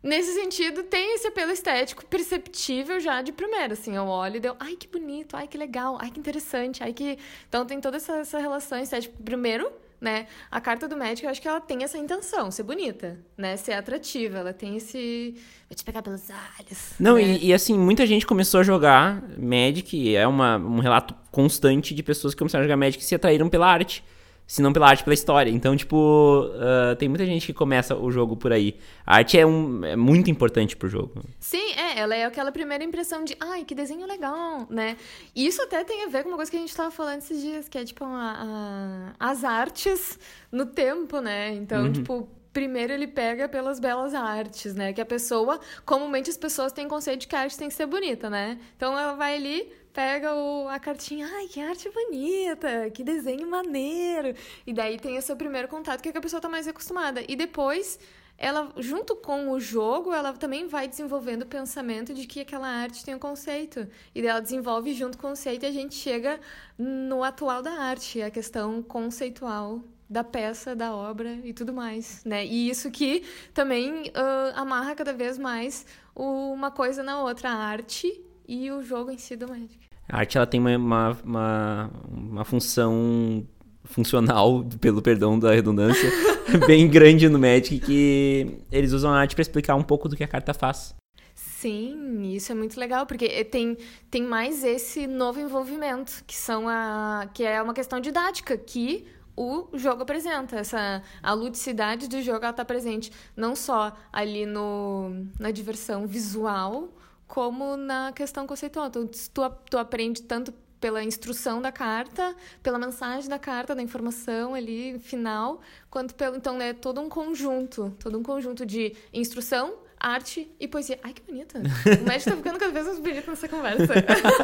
nesse 0.00 0.32
sentido, 0.34 0.84
tem 0.84 1.16
esse 1.16 1.26
apelo 1.26 1.50
estético 1.50 2.06
perceptível 2.06 3.00
já 3.00 3.20
de 3.22 3.32
primeira. 3.32 3.72
Assim, 3.72 3.96
eu 3.96 4.06
olho 4.06 4.36
e 4.36 4.40
deu, 4.40 4.54
ai 4.60 4.76
que 4.76 4.86
bonito, 4.86 5.36
ai 5.36 5.48
que 5.48 5.58
legal, 5.58 5.98
ai 6.00 6.12
que 6.12 6.20
interessante, 6.20 6.80
ai 6.80 6.92
que. 6.92 7.18
Então 7.48 7.66
tem 7.66 7.80
toda 7.80 7.96
essa, 7.96 8.18
essa 8.18 8.38
relação 8.38 8.78
estética. 8.78 9.12
Primeiro, 9.24 9.72
né? 10.00 10.26
A 10.50 10.60
carta 10.60 10.86
do 10.86 10.96
médico, 10.96 11.26
eu 11.26 11.30
acho 11.30 11.40
que 11.40 11.48
ela 11.48 11.60
tem 11.60 11.82
essa 11.82 11.98
intenção, 11.98 12.50
ser 12.50 12.62
bonita, 12.62 13.18
né? 13.36 13.56
Ser 13.56 13.72
atrativa, 13.72 14.38
ela 14.38 14.52
tem 14.52 14.76
esse... 14.76 15.34
Vai 15.68 15.76
te 15.76 15.84
pegar 15.84 16.02
pelos 16.02 16.22
olhos. 16.30 16.92
Não, 16.98 17.16
né? 17.16 17.22
e, 17.22 17.46
e, 17.46 17.54
assim, 17.54 17.78
muita 17.78 18.06
gente 18.06 18.26
começou 18.26 18.60
a 18.60 18.62
jogar 18.62 19.22
Magic, 19.38 20.14
é 20.14 20.26
uma, 20.26 20.56
um 20.58 20.78
relato 20.78 21.14
constante 21.30 21.94
de 21.94 22.02
pessoas 22.02 22.34
que 22.34 22.38
começaram 22.38 22.62
a 22.62 22.66
jogar 22.66 22.76
Magic 22.76 23.02
e 23.02 23.06
se 23.06 23.14
atraíram 23.14 23.48
pela 23.48 23.66
arte 23.66 24.04
se 24.46 24.60
não 24.60 24.72
pela 24.72 24.88
arte, 24.88 25.02
pela 25.02 25.14
história. 25.14 25.50
Então, 25.50 25.76
tipo, 25.76 25.96
uh, 25.96 26.94
tem 26.96 27.08
muita 27.08 27.24
gente 27.24 27.46
que 27.46 27.52
começa 27.52 27.96
o 27.96 28.10
jogo 28.10 28.36
por 28.36 28.52
aí. 28.52 28.76
A 29.06 29.16
arte 29.16 29.38
é, 29.38 29.46
um, 29.46 29.84
é 29.84 29.96
muito 29.96 30.30
importante 30.30 30.76
pro 30.76 30.88
jogo. 30.88 31.22
Sim, 31.40 31.72
é, 31.72 31.98
ela 31.98 32.14
é 32.14 32.24
aquela 32.24 32.52
primeira 32.52 32.84
impressão 32.84 33.24
de, 33.24 33.36
ai, 33.40 33.64
que 33.64 33.74
desenho 33.74 34.06
legal, 34.06 34.66
né? 34.68 34.96
E 35.34 35.46
isso 35.46 35.62
até 35.62 35.82
tem 35.82 36.04
a 36.04 36.08
ver 36.08 36.22
com 36.22 36.28
uma 36.28 36.36
coisa 36.36 36.50
que 36.50 36.56
a 36.56 36.60
gente 36.60 36.74
tava 36.76 36.90
falando 36.90 37.18
esses 37.18 37.40
dias, 37.40 37.68
que 37.68 37.78
é, 37.78 37.84
tipo, 37.84 38.04
a, 38.04 39.14
a, 39.18 39.30
as 39.30 39.44
artes 39.44 40.18
no 40.52 40.66
tempo, 40.66 41.20
né? 41.20 41.52
Então, 41.54 41.84
uhum. 41.84 41.92
tipo, 41.92 42.28
primeiro 42.54 42.92
ele 42.92 43.08
pega 43.08 43.48
pelas 43.48 43.80
belas 43.80 44.14
artes, 44.14 44.74
né? 44.74 44.92
Que 44.92 45.00
a 45.00 45.04
pessoa, 45.04 45.58
comumente 45.84 46.30
as 46.30 46.36
pessoas 46.36 46.72
têm 46.72 46.86
conceito 46.86 47.22
de 47.22 47.26
que 47.26 47.34
a 47.34 47.40
arte 47.40 47.58
tem 47.58 47.68
que 47.68 47.74
ser 47.74 47.86
bonita, 47.86 48.30
né? 48.30 48.58
Então 48.76 48.96
ela 48.96 49.14
vai 49.14 49.34
ali, 49.34 49.72
pega 49.94 50.34
o, 50.34 50.68
a 50.68 50.78
cartinha, 50.80 51.26
ai, 51.32 51.46
que 51.46 51.60
arte 51.60 51.88
bonita, 51.88 52.90
que 52.90 53.04
desenho 53.04 53.48
maneiro. 53.48 54.34
E 54.66 54.72
daí 54.74 54.98
tem 54.98 55.16
esse 55.16 55.34
primeiro 55.36 55.68
contato 55.68 56.02
que, 56.02 56.08
é 56.08 56.12
que 56.12 56.18
a 56.18 56.20
pessoa 56.20 56.40
tá 56.40 56.48
mais 56.48 56.66
acostumada. 56.66 57.22
E 57.28 57.36
depois, 57.36 57.98
ela, 58.36 58.72
junto 58.76 59.14
com 59.14 59.50
o 59.52 59.60
jogo, 59.60 60.12
ela 60.12 60.32
também 60.32 60.66
vai 60.66 60.88
desenvolvendo 60.88 61.42
o 61.42 61.46
pensamento 61.46 62.12
de 62.12 62.26
que 62.26 62.40
aquela 62.40 62.66
arte 62.66 63.04
tem 63.04 63.14
um 63.14 63.20
conceito. 63.20 63.86
E 64.12 64.26
ela 64.26 64.40
desenvolve 64.40 64.92
junto 64.92 65.16
com 65.16 65.28
o 65.28 65.30
conceito 65.30 65.64
e 65.64 65.66
a 65.68 65.72
gente 65.72 65.94
chega 65.94 66.40
no 66.76 67.22
atual 67.22 67.62
da 67.62 67.72
arte, 67.72 68.20
a 68.20 68.30
questão 68.32 68.82
conceitual 68.82 69.80
da 70.10 70.24
peça, 70.24 70.74
da 70.74 70.94
obra 70.94 71.38
e 71.44 71.52
tudo 71.54 71.72
mais, 71.72 72.24
né? 72.24 72.44
E 72.44 72.68
isso 72.68 72.90
que 72.90 73.24
também 73.54 74.08
uh, 74.08 74.52
amarra 74.56 74.94
cada 74.94 75.12
vez 75.12 75.38
mais 75.38 75.86
uma 76.14 76.70
coisa 76.70 77.02
na 77.02 77.22
outra, 77.22 77.50
a 77.50 77.54
arte 77.54 78.22
e 78.46 78.70
o 78.70 78.82
jogo 78.82 79.10
em 79.10 79.18
si 79.18 79.36
do 79.36 79.48
Magic. 79.48 79.83
A 80.08 80.18
arte 80.18 80.36
ela 80.36 80.46
tem 80.46 80.60
uma, 80.60 80.76
uma, 80.76 81.18
uma, 81.24 81.90
uma 82.08 82.44
função 82.44 83.46
funcional, 83.84 84.64
pelo 84.80 85.02
perdão 85.02 85.38
da 85.38 85.52
redundância, 85.52 86.10
bem 86.66 86.88
grande 86.88 87.28
no 87.28 87.38
Magic, 87.38 87.78
que 87.80 88.58
eles 88.70 88.92
usam 88.92 89.12
a 89.12 89.18
arte 89.18 89.34
para 89.34 89.42
explicar 89.42 89.74
um 89.74 89.82
pouco 89.82 90.08
do 90.08 90.16
que 90.16 90.24
a 90.24 90.28
carta 90.28 90.52
faz. 90.54 90.94
Sim, 91.34 92.34
isso 92.34 92.52
é 92.52 92.54
muito 92.54 92.78
legal, 92.78 93.06
porque 93.06 93.42
tem, 93.44 93.76
tem 94.10 94.22
mais 94.22 94.62
esse 94.62 95.06
novo 95.06 95.40
envolvimento, 95.40 96.22
que 96.26 96.36
são 96.36 96.68
a 96.68 97.26
que 97.32 97.42
é 97.42 97.60
uma 97.62 97.72
questão 97.72 97.98
didática, 98.00 98.56
que 98.56 99.06
o 99.36 99.68
jogo 99.74 100.02
apresenta. 100.02 100.56
Essa, 100.56 101.02
a 101.22 101.32
ludicidade 101.32 102.08
do 102.08 102.20
jogo 102.22 102.46
está 102.46 102.64
presente 102.64 103.10
não 103.36 103.56
só 103.56 103.96
ali 104.12 104.46
no, 104.46 105.26
na 105.38 105.50
diversão 105.50 106.06
visual, 106.06 106.92
como 107.34 107.76
na 107.76 108.12
questão 108.12 108.46
conceitual. 108.46 108.88
Tu, 108.88 109.10
tu, 109.34 109.42
tu 109.68 109.76
aprende 109.76 110.22
tanto 110.22 110.54
pela 110.80 111.02
instrução 111.02 111.60
da 111.60 111.72
carta, 111.72 112.32
pela 112.62 112.78
mensagem 112.78 113.28
da 113.28 113.40
carta, 113.40 113.74
da 113.74 113.82
informação 113.82 114.54
ali 114.54 115.00
final, 115.00 115.60
quanto 115.90 116.14
pelo. 116.14 116.36
Então, 116.36 116.60
é 116.60 116.72
todo 116.72 117.00
um 117.00 117.08
conjunto, 117.08 117.92
todo 117.98 118.16
um 118.16 118.22
conjunto 118.22 118.64
de 118.64 118.94
instrução, 119.12 119.74
arte 120.04 120.50
e 120.60 120.68
poesia. 120.68 120.98
Ai, 121.02 121.14
que 121.14 121.22
bonita. 121.22 121.58
O 121.58 122.04
médico 122.06 122.30
tá 122.30 122.36
ficando 122.36 122.58
cada 122.58 122.72
vez 122.72 122.86
mais 122.86 122.98
bonito 122.98 123.30
nessa 123.30 123.48
conversa. 123.48 123.94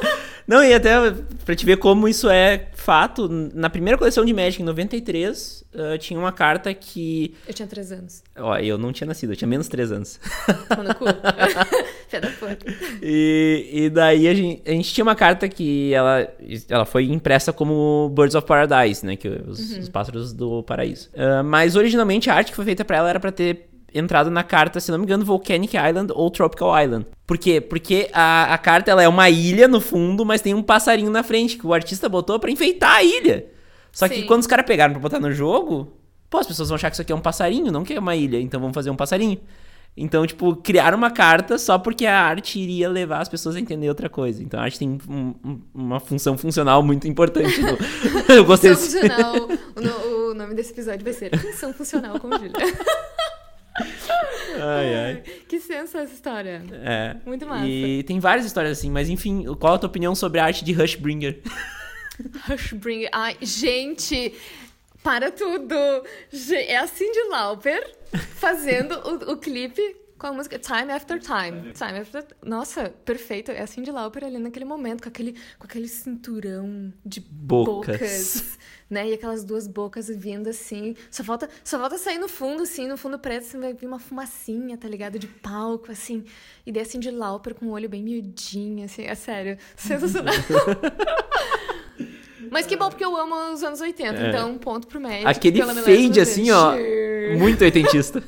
Não, 0.49 0.65
e 0.65 0.73
até 0.73 0.95
pra 1.45 1.55
te 1.55 1.67
ver 1.67 1.77
como 1.77 2.09
isso 2.09 2.31
é 2.31 2.69
fato, 2.75 3.29
na 3.29 3.69
primeira 3.69 3.99
coleção 3.99 4.25
de 4.25 4.33
Magic, 4.33 4.63
em 4.63 4.65
93, 4.65 5.65
uh, 5.75 5.99
tinha 5.99 6.19
uma 6.19 6.33
carta 6.33 6.73
que... 6.73 7.35
Eu 7.47 7.53
tinha 7.53 7.69
3 7.69 7.93
anos. 7.93 8.23
Ó, 8.37 8.57
eu 8.57 8.79
não 8.79 8.91
tinha 8.91 9.07
nascido, 9.07 9.33
eu 9.33 9.37
tinha 9.37 9.47
menos 9.47 9.69
3 9.69 9.93
anos. 9.93 10.19
Toma 10.75 10.95
cu. 10.95 11.05
Fé 12.09 12.21
da 12.21 12.31
puta. 12.31 12.67
E, 13.03 13.69
e 13.71 13.91
daí 13.91 14.27
a 14.27 14.35
gente, 14.35 14.63
a 14.67 14.71
gente 14.73 14.93
tinha 14.93 15.05
uma 15.05 15.15
carta 15.15 15.49
que 15.49 15.93
ela, 15.93 16.27
ela 16.69 16.85
foi 16.87 17.05
impressa 17.05 17.53
como 17.53 18.11
Birds 18.17 18.35
of 18.35 18.47
Paradise, 18.47 19.05
né? 19.05 19.15
Que 19.15 19.29
os, 19.29 19.73
uhum. 19.73 19.81
os 19.81 19.89
pássaros 19.89 20.33
do 20.33 20.63
paraíso. 20.63 21.11
Uh, 21.11 21.45
mas 21.45 21.77
originalmente 21.77 22.31
a 22.31 22.35
arte 22.35 22.51
que 22.51 22.57
foi 22.57 22.65
feita 22.65 22.85
para 22.85 22.97
ela 22.97 23.11
era 23.11 23.21
para 23.21 23.31
ter 23.31 23.70
entrado 23.95 24.31
na 24.31 24.43
carta, 24.43 24.81
se 24.81 24.91
não 24.91 24.99
me 24.99 25.05
engano, 25.05 25.25
Volcanic 25.25 25.77
Island 25.77 26.13
ou 26.15 26.31
Tropical 26.31 26.81
Island. 26.81 27.07
Por 27.27 27.39
quê? 27.39 27.61
Porque 27.61 28.11
a, 28.13 28.55
a 28.55 28.59
carta 28.59 28.91
ela 28.91 29.03
é 29.03 29.09
uma 29.09 29.29
ilha 29.31 29.69
no 29.69 29.81
fundo, 29.81 30.25
mas 30.25 30.41
tem 30.41 30.55
um 30.55 30.63
passarinho 30.63 31.11
na 31.11 31.23
frente 31.23 31.57
que 31.57 31.67
o 31.67 31.75
artista 31.75 32.09
botou 32.09 32.39
para 32.39 32.51
enfeitar 32.51 32.97
a 32.97 33.03
ilha. 33.03 33.47
Só 33.93 34.07
Sim. 34.07 34.15
que 34.15 34.23
quando 34.25 34.41
os 34.41 34.47
caras 34.47 34.67
pegaram 34.67 34.93
pra 34.93 35.03
botar 35.03 35.21
no 35.21 35.33
jogo, 35.33 35.93
pô, 36.29 36.39
as 36.39 36.47
pessoas 36.47 36.69
vão 36.69 36.77
achar 36.77 36.91
que 36.91 36.95
isso 36.95 37.03
aqui 37.03 37.13
é 37.13 37.17
um 37.17 37.21
passarinho, 37.21 37.73
não 37.73 37.85
que 37.85 37.95
é 37.95 37.99
uma 37.99 38.15
ilha, 38.17 38.41
então 38.41 38.61
vamos 38.61 38.75
fazer 38.75 38.91
um 38.91 38.97
passarinho. 38.97 39.39
Então, 39.97 40.27
tipo, 40.27 40.55
criaram 40.57 40.97
uma 40.97 41.11
carta 41.11 41.59
só 41.59 41.79
porque 41.79 42.07
a 42.07 42.21
arte 42.21 42.59
iria 42.59 42.89
levar 42.89 43.21
as 43.21 43.29
pessoas 43.29 43.57
a 43.57 43.61
entender 43.61 43.89
outra 43.89 44.09
coisa. 44.09 44.43
Então, 44.43 44.59
a 44.61 44.63
arte 44.63 44.79
tem 44.79 44.99
um, 45.09 45.35
um, 45.45 45.61
uma 45.75 46.01
função 46.01 46.39
funcional 46.39 46.83
muito 46.83 47.09
importante. 47.09 47.61
No... 47.61 47.77
Eu 48.33 48.45
gostei 48.45 48.75
função 48.75 49.01
desse... 49.01 49.09
funcional. 49.09 49.35
O, 49.77 50.31
o, 50.31 50.35
nome 50.35 50.55
desse 50.55 50.73
episódio 50.73 51.05
vai 51.05 51.13
ser 51.13 51.37
Função 51.37 51.73
Funcional 51.75 52.19
com 52.19 52.31
Júlia. 52.31 52.53
Ai, 54.61 54.95
ai. 54.95 55.23
Que 55.49 55.61
senso 55.61 55.97
essa 55.97 56.13
história. 56.13 56.63
É. 56.73 57.17
Muito 57.25 57.47
massa. 57.47 57.67
E 57.67 58.03
tem 58.03 58.19
várias 58.19 58.47
histórias 58.47 58.79
assim, 58.79 58.91
mas 58.91 59.09
enfim, 59.09 59.45
qual 59.59 59.75
a 59.75 59.79
tua 59.79 59.89
opinião 59.89 60.15
sobre 60.15 60.41
a 60.41 60.45
arte 60.45 60.65
de 60.65 60.73
Hushbringer? 60.73 61.41
Hushbringer. 62.49 63.09
Ai, 63.13 63.37
gente, 63.41 64.35
para 65.03 65.31
tudo. 65.31 65.75
É 66.53 66.77
a 66.77 66.87
Cindy 66.87 67.23
Lauper 67.31 67.97
fazendo 68.37 68.95
o, 68.99 69.33
o 69.33 69.37
clipe 69.37 69.97
com 70.21 70.27
a 70.27 70.33
música 70.33 70.59
Time 70.59 70.93
After 70.93 71.19
Time. 71.19 71.73
Time 71.73 71.99
After... 71.99 72.25
Nossa, 72.45 72.91
perfeito. 72.91 73.51
É 73.51 73.63
a 73.63 73.67
Cindy 73.67 73.91
Lauper 73.91 74.23
ali 74.23 74.39
naquele 74.39 74.67
momento, 74.67 75.03
com 75.03 75.09
aquele, 75.09 75.33
com 75.59 75.65
aquele 75.65 75.89
cinturão 75.89 76.93
de 77.05 77.21
bocas. 77.21 77.97
bocas 77.97 78.59
né? 78.91 79.09
E 79.09 79.15
aquelas 79.15 79.45
duas 79.45 79.67
bocas 79.67 80.09
vindo 80.09 80.49
assim. 80.49 80.95
Só 81.11 81.25
falta, 81.25 81.49
só 81.65 81.79
falta 81.79 81.97
sair 81.97 82.19
no 82.19 82.29
fundo, 82.29 82.65
assim, 82.65 82.87
no 82.87 82.99
fundo 82.99 83.19
preto, 83.19 83.47
assim, 83.47 83.59
vai 83.59 83.73
vir 83.73 83.87
uma 83.87 83.99
fumacinha, 83.99 84.77
tá 84.77 84.89
ligado? 84.89 85.19
De 85.19 85.27
palco, 85.27 85.91
assim. 85.91 86.25
E 86.67 86.73
daí 86.73 86.83
assim 86.83 87.01
de 87.01 87.11
Lauper 87.11 87.55
com 87.55 87.67
o 87.67 87.71
olho 87.71 87.89
bem 87.89 88.03
miudinho, 88.03 88.85
assim. 88.85 89.05
É 89.05 89.15
sério. 89.15 89.57
Sensacional. 89.75 90.35
Mas 92.51 92.67
que 92.67 92.77
bom, 92.77 92.89
porque 92.89 93.05
eu 93.05 93.17
amo 93.17 93.53
os 93.53 93.63
anos 93.63 93.81
80, 93.81 94.19
é. 94.19 94.29
então 94.29 94.59
ponto 94.59 94.87
pro 94.87 95.01
médico. 95.01 95.29
Aquele 95.29 95.63
fade, 95.63 96.21
assim, 96.21 96.51
ó, 96.51 96.75
muito 97.39 97.63
oitentista. 97.63 98.23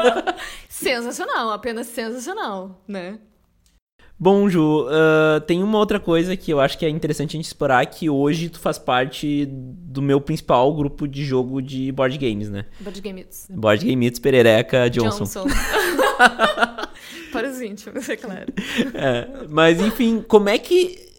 sensacional, 0.68 1.50
apenas 1.50 1.86
sensacional, 1.86 2.82
né? 2.86 3.18
Bom, 4.22 4.50
Ju, 4.50 4.82
uh, 4.82 5.40
tem 5.46 5.62
uma 5.62 5.78
outra 5.78 5.98
coisa 5.98 6.36
que 6.36 6.52
eu 6.52 6.60
acho 6.60 6.76
que 6.76 6.84
é 6.84 6.90
interessante 6.90 7.30
a 7.30 7.38
gente 7.38 7.46
explorar, 7.46 7.86
que 7.86 8.10
hoje 8.10 8.50
tu 8.50 8.60
faz 8.60 8.78
parte 8.78 9.46
do 9.48 10.02
meu 10.02 10.20
principal 10.20 10.74
grupo 10.74 11.08
de 11.08 11.24
jogo 11.24 11.62
de 11.62 11.90
board 11.90 12.18
games, 12.18 12.50
né? 12.50 12.66
Board 12.80 13.00
Game 13.00 13.18
Meets. 13.18 13.46
Board 13.48 13.82
Game 13.82 13.96
Meets 13.96 14.18
Perereca 14.18 14.90
Johnson. 14.90 15.24
Johnson. 15.24 15.46
Para 17.32 17.48
os 17.48 17.62
íntimos, 17.62 18.10
é 18.10 18.16
claro. 18.16 18.52
É, 18.92 19.46
mas, 19.48 19.80
enfim, 19.80 20.22
como 20.28 20.50
é 20.50 20.58
que 20.58 21.09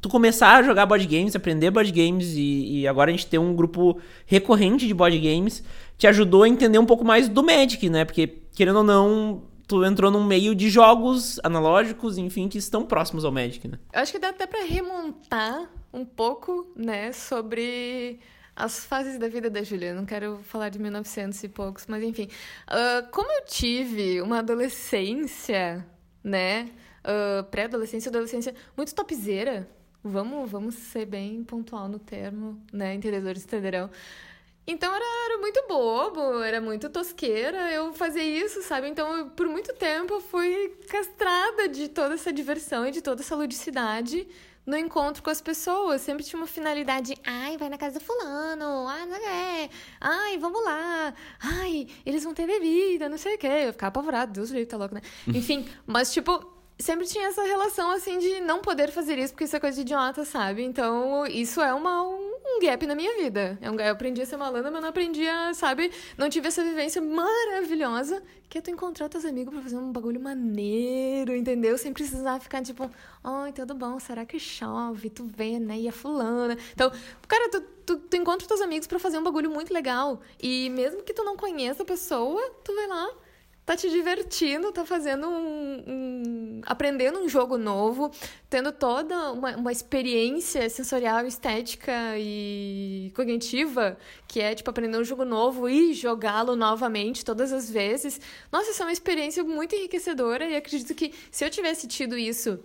tu 0.00 0.08
começar 0.08 0.56
a 0.56 0.62
jogar 0.62 0.86
board 0.86 1.06
games, 1.06 1.34
aprender 1.34 1.70
board 1.70 1.90
games 1.90 2.34
e, 2.34 2.80
e, 2.80 2.88
agora 2.88 3.10
a 3.10 3.12
gente 3.12 3.26
ter 3.26 3.38
um 3.38 3.54
grupo 3.54 4.00
recorrente 4.26 4.86
de 4.86 4.94
board 4.94 5.18
games 5.18 5.64
te 5.98 6.06
ajudou 6.06 6.44
a 6.44 6.48
entender 6.48 6.78
um 6.78 6.86
pouco 6.86 7.04
mais 7.04 7.28
do 7.28 7.42
Magic, 7.42 7.90
né? 7.90 8.04
Porque, 8.04 8.26
querendo 8.54 8.76
ou 8.76 8.84
não, 8.84 9.42
tu 9.66 9.84
entrou 9.84 10.10
num 10.10 10.24
meio 10.24 10.54
de 10.54 10.70
jogos 10.70 11.38
analógicos, 11.42 12.18
enfim, 12.18 12.48
que 12.48 12.58
estão 12.58 12.86
próximos 12.86 13.24
ao 13.24 13.32
Magic, 13.32 13.66
né? 13.68 13.78
Eu 13.92 14.00
acho 14.00 14.12
que 14.12 14.18
dá 14.18 14.30
até 14.30 14.46
para 14.46 14.64
remontar 14.64 15.70
um 15.92 16.04
pouco, 16.04 16.72
né, 16.76 17.12
sobre 17.12 18.20
as 18.54 18.84
fases 18.84 19.18
da 19.18 19.28
vida 19.28 19.50
da 19.50 19.62
Julia. 19.62 19.94
Não 19.94 20.04
quero 20.04 20.40
falar 20.44 20.68
de 20.68 20.78
1900 20.78 21.42
e 21.42 21.48
poucos, 21.48 21.86
mas 21.86 22.02
enfim. 22.02 22.28
Uh, 22.68 23.10
como 23.10 23.30
eu 23.30 23.44
tive 23.44 24.20
uma 24.20 24.38
adolescência, 24.38 25.86
né, 26.22 26.68
uh, 27.04 27.44
pré-adolescência, 27.44 28.08
adolescência 28.08 28.54
muito 28.76 28.94
topzeira, 28.94 29.68
vamos, 30.02 30.50
vamos 30.50 30.74
ser 30.74 31.06
bem 31.06 31.42
pontual 31.44 31.88
no 31.88 31.98
termo, 31.98 32.60
né, 32.72 32.94
entendedores 32.94 33.44
entenderão. 33.44 33.90
Então 34.66 34.94
era, 34.94 35.04
era, 35.26 35.38
muito 35.38 35.64
bobo, 35.66 36.42
era 36.42 36.60
muito 36.60 36.88
tosqueira 36.88 37.72
eu 37.72 37.92
fazer 37.92 38.22
isso, 38.22 38.62
sabe? 38.62 38.88
Então, 38.88 39.16
eu, 39.16 39.26
por 39.30 39.48
muito 39.48 39.72
tempo, 39.74 40.14
eu 40.14 40.20
fui 40.20 40.76
castrada 40.88 41.68
de 41.68 41.88
toda 41.88 42.14
essa 42.14 42.32
diversão 42.32 42.86
e 42.86 42.90
de 42.92 43.02
toda 43.02 43.20
essa 43.20 43.34
ludicidade 43.34 44.28
no 44.64 44.76
encontro 44.76 45.22
com 45.22 45.30
as 45.30 45.40
pessoas. 45.40 46.02
Sempre 46.02 46.22
tinha 46.24 46.38
uma 46.38 46.46
finalidade, 46.46 47.14
ai, 47.24 47.56
vai 47.56 47.68
na 47.68 47.78
casa 47.78 47.98
do 47.98 48.04
fulano, 48.04 48.86
ah, 48.86 49.06
não 49.06 49.16
é, 49.16 49.68
ai, 50.00 50.38
vamos 50.38 50.62
lá, 50.64 51.14
ai, 51.40 51.88
eles 52.06 52.22
vão 52.22 52.34
ter 52.34 52.46
bebida, 52.46 53.08
não 53.08 53.18
sei 53.18 53.34
o 53.34 53.38
quê. 53.38 53.64
Eu 53.66 53.72
ficava 53.72 53.88
apavorada, 53.88 54.32
Deus 54.32 54.50
do 54.50 54.66
tá 54.66 54.76
louco, 54.76 54.94
né? 54.94 55.00
Enfim, 55.26 55.66
mas 55.84 56.12
tipo 56.12 56.59
sempre 56.80 57.06
tinha 57.06 57.28
essa 57.28 57.42
relação, 57.42 57.90
assim, 57.90 58.18
de 58.18 58.40
não 58.40 58.60
poder 58.60 58.90
fazer 58.90 59.18
isso 59.18 59.32
porque 59.32 59.44
isso 59.44 59.56
é 59.56 59.60
coisa 59.60 59.76
de 59.76 59.82
idiota, 59.82 60.24
sabe? 60.24 60.62
Então, 60.62 61.26
isso 61.26 61.60
é 61.60 61.72
uma, 61.72 62.02
um, 62.02 62.58
gap 62.60 62.86
na 62.86 62.94
minha 62.94 63.16
vida. 63.16 63.58
É 63.60 63.70
um, 63.70 63.78
eu 63.78 63.92
aprendi 63.92 64.20
a 64.22 64.26
ser 64.26 64.36
malandra, 64.36 64.70
mas 64.70 64.82
não 64.82 64.88
aprendi 64.88 65.26
a, 65.26 65.54
sabe? 65.54 65.90
Não 66.16 66.28
tive 66.28 66.48
essa 66.48 66.62
vivência 66.62 67.00
maravilhosa 67.00 68.22
que 68.48 68.58
é 68.58 68.60
tu 68.60 68.70
encontrar 68.70 69.08
teus 69.08 69.24
amigos 69.24 69.54
pra 69.54 69.62
fazer 69.62 69.76
um 69.76 69.92
bagulho 69.92 70.20
maneiro, 70.20 71.34
entendeu? 71.34 71.78
Sem 71.78 71.92
precisar 71.92 72.40
ficar 72.40 72.62
tipo, 72.62 72.90
oi, 73.22 73.52
tudo 73.52 73.74
bom? 73.74 73.98
Será 74.00 74.26
que 74.26 74.38
chove? 74.38 75.08
Tu 75.08 75.24
vê, 75.24 75.58
né? 75.58 75.78
E 75.78 75.88
a 75.88 75.92
fulana. 75.92 76.56
Então, 76.72 76.90
cara, 77.28 77.48
tu, 77.50 77.60
tu, 77.86 77.96
tu 77.98 78.16
encontra 78.16 78.46
teus 78.46 78.60
amigos 78.60 78.86
para 78.86 78.98
fazer 78.98 79.18
um 79.18 79.22
bagulho 79.22 79.50
muito 79.50 79.72
legal. 79.72 80.20
E 80.42 80.68
mesmo 80.70 81.02
que 81.02 81.14
tu 81.14 81.22
não 81.22 81.36
conheça 81.36 81.82
a 81.82 81.86
pessoa, 81.86 82.42
tu 82.64 82.74
vai 82.74 82.88
lá 82.88 83.08
tá 83.64 83.76
te 83.76 83.88
divertindo, 83.88 84.72
tá 84.72 84.84
fazendo 84.84 85.28
um, 85.28 85.84
um, 85.86 86.60
aprendendo 86.66 87.20
um 87.20 87.28
jogo 87.28 87.56
novo, 87.56 88.10
tendo 88.48 88.72
toda 88.72 89.32
uma, 89.32 89.56
uma 89.56 89.72
experiência 89.72 90.68
sensorial, 90.68 91.24
estética 91.24 91.92
e 92.18 93.12
cognitiva, 93.14 93.96
que 94.26 94.40
é 94.40 94.54
tipo 94.54 94.70
aprender 94.70 94.98
um 94.98 95.04
jogo 95.04 95.24
novo 95.24 95.68
e 95.68 95.94
jogá-lo 95.94 96.56
novamente 96.56 97.24
todas 97.24 97.52
as 97.52 97.70
vezes. 97.70 98.20
Nossa, 98.50 98.70
isso 98.70 98.82
é 98.82 98.86
uma 98.86 98.92
experiência 98.92 99.44
muito 99.44 99.74
enriquecedora 99.74 100.44
e 100.46 100.56
acredito 100.56 100.94
que 100.94 101.14
se 101.30 101.44
eu 101.44 101.50
tivesse 101.50 101.86
tido 101.86 102.18
isso 102.18 102.58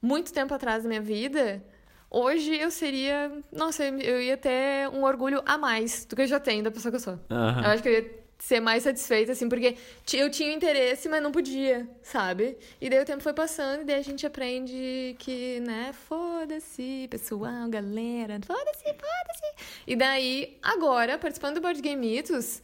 muito 0.00 0.32
tempo 0.32 0.54
atrás 0.54 0.82
na 0.82 0.88
minha 0.88 1.02
vida, 1.02 1.62
hoje 2.10 2.56
eu 2.56 2.70
seria. 2.70 3.30
Nossa, 3.52 3.84
eu 3.84 4.22
ia 4.22 4.36
ter 4.36 4.88
um 4.88 5.04
orgulho 5.04 5.42
a 5.44 5.58
mais 5.58 6.04
do 6.04 6.16
que 6.16 6.22
eu 6.22 6.26
já 6.26 6.40
tenho 6.40 6.62
da 6.62 6.70
pessoa 6.70 6.90
que 6.90 6.96
eu 6.96 7.00
sou. 7.00 7.14
Uhum. 7.14 7.64
Eu 7.64 7.70
acho 7.70 7.82
que 7.82 7.88
eu 7.88 7.92
ia 7.92 8.27
ser 8.38 8.60
mais 8.60 8.84
satisfeita, 8.84 9.32
assim, 9.32 9.48
porque 9.48 9.76
eu 10.14 10.30
tinha 10.30 10.52
interesse, 10.52 11.08
mas 11.08 11.22
não 11.22 11.32
podia, 11.32 11.88
sabe? 12.02 12.56
E 12.80 12.88
daí 12.88 13.02
o 13.02 13.04
tempo 13.04 13.22
foi 13.22 13.32
passando 13.32 13.82
e 13.82 13.84
daí 13.84 13.96
a 13.96 14.02
gente 14.02 14.24
aprende 14.24 15.16
que, 15.18 15.60
né, 15.60 15.92
foda-se, 16.08 17.08
pessoal, 17.10 17.68
galera, 17.68 18.38
foda-se, 18.46 18.84
foda-se. 18.84 19.82
E 19.86 19.96
daí, 19.96 20.56
agora, 20.62 21.18
participando 21.18 21.56
do 21.56 21.60
Board 21.60 21.82
Game 21.82 22.00
Mitos, 22.00 22.62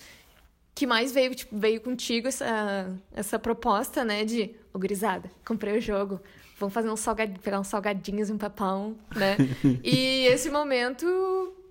que 0.75 0.87
mais 0.87 1.13
veio, 1.13 1.35
tipo, 1.35 1.57
veio 1.59 1.81
contigo 1.81 2.29
essa, 2.29 2.97
essa 3.13 3.39
proposta, 3.39 4.05
né, 4.05 4.25
de, 4.25 4.43
ô, 4.43 4.75
oh, 4.75 4.79
gurizada, 4.79 5.29
comprei 5.45 5.77
o 5.77 5.81
jogo, 5.81 6.21
vamos 6.59 6.73
fazer 6.73 6.89
um 6.89 6.97
salgadinho, 6.97 7.41
pegar 7.41 7.59
uns 7.59 7.69
salgadinhos, 7.69 8.31
um 8.31 8.39
papão, 8.39 8.97
né? 9.15 9.37
e 9.83 10.27
esse 10.27 10.51
momento, 10.51 11.05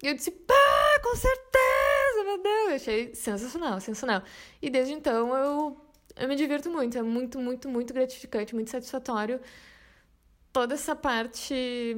eu 0.04 0.14
disse, 0.14 0.32
pá, 0.32 1.00
com 1.02 1.16
certeza! 1.16 1.63
Eu 2.74 2.78
achei 2.78 3.14
sensacional, 3.16 3.80
sensacional. 3.80 4.24
E 4.62 4.70
desde 4.70 4.94
então 4.94 5.36
eu, 5.36 5.78
eu 6.16 6.28
me 6.28 6.36
divirto 6.36 6.70
muito, 6.70 6.98
é 6.98 7.02
muito, 7.02 7.40
muito, 7.40 7.70
muito 7.70 7.94
gratificante, 7.94 8.54
muito 8.54 8.70
satisfatório 8.70 9.40
toda 10.54 10.76
essa 10.76 10.96
parte 10.96 11.96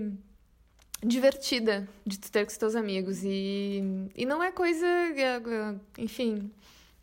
divertida 1.03 1.87
de 2.05 2.17
tu 2.17 2.31
ter 2.31 2.45
com 2.45 2.51
os 2.51 2.57
teus 2.57 2.75
amigos. 2.75 3.21
E, 3.23 4.09
e 4.15 4.25
não 4.25 4.41
é 4.41 4.51
coisa, 4.51 4.87
enfim, 5.97 6.49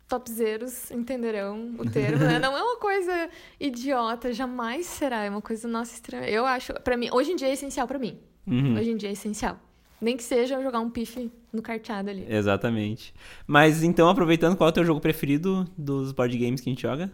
topzeiros 0.09 0.91
entenderão 0.91 1.75
o 1.77 1.89
termo, 1.89 2.25
né? 2.25 2.39
Não 2.39 2.57
é 2.57 2.61
uma 2.61 2.77
coisa 2.77 3.29
idiota, 3.59 4.33
jamais 4.33 4.87
será. 4.87 5.23
É 5.23 5.29
uma 5.29 5.41
coisa, 5.41 5.67
nossa, 5.67 5.93
estranha. 5.93 6.27
Eu 6.27 6.45
acho, 6.45 6.73
para 6.73 6.97
mim, 6.97 7.09
hoje 7.11 7.31
em 7.31 7.35
dia 7.35 7.47
é 7.47 7.53
essencial 7.53 7.87
para 7.87 7.99
mim. 7.99 8.19
Uhum. 8.45 8.77
Hoje 8.77 8.91
em 8.91 8.97
dia 8.97 9.09
é 9.09 9.13
essencial. 9.13 9.59
Nem 10.03 10.17
que 10.17 10.23
seja 10.23 10.61
jogar 10.61 10.81
um 10.81 10.89
pife 10.89 11.31
no 11.51 11.61
carteado 11.61 12.09
ali. 12.09 12.25
Exatamente. 12.27 13.13
Mas 13.47 13.83
então, 13.83 14.09
aproveitando, 14.09 14.57
qual 14.57 14.67
é 14.67 14.71
o 14.71 14.73
teu 14.73 14.83
jogo 14.83 14.99
preferido 14.99 15.65
dos 15.77 16.11
board 16.11 16.37
games 16.37 16.59
que 16.59 16.69
a 16.69 16.73
gente 16.73 16.81
joga? 16.81 17.09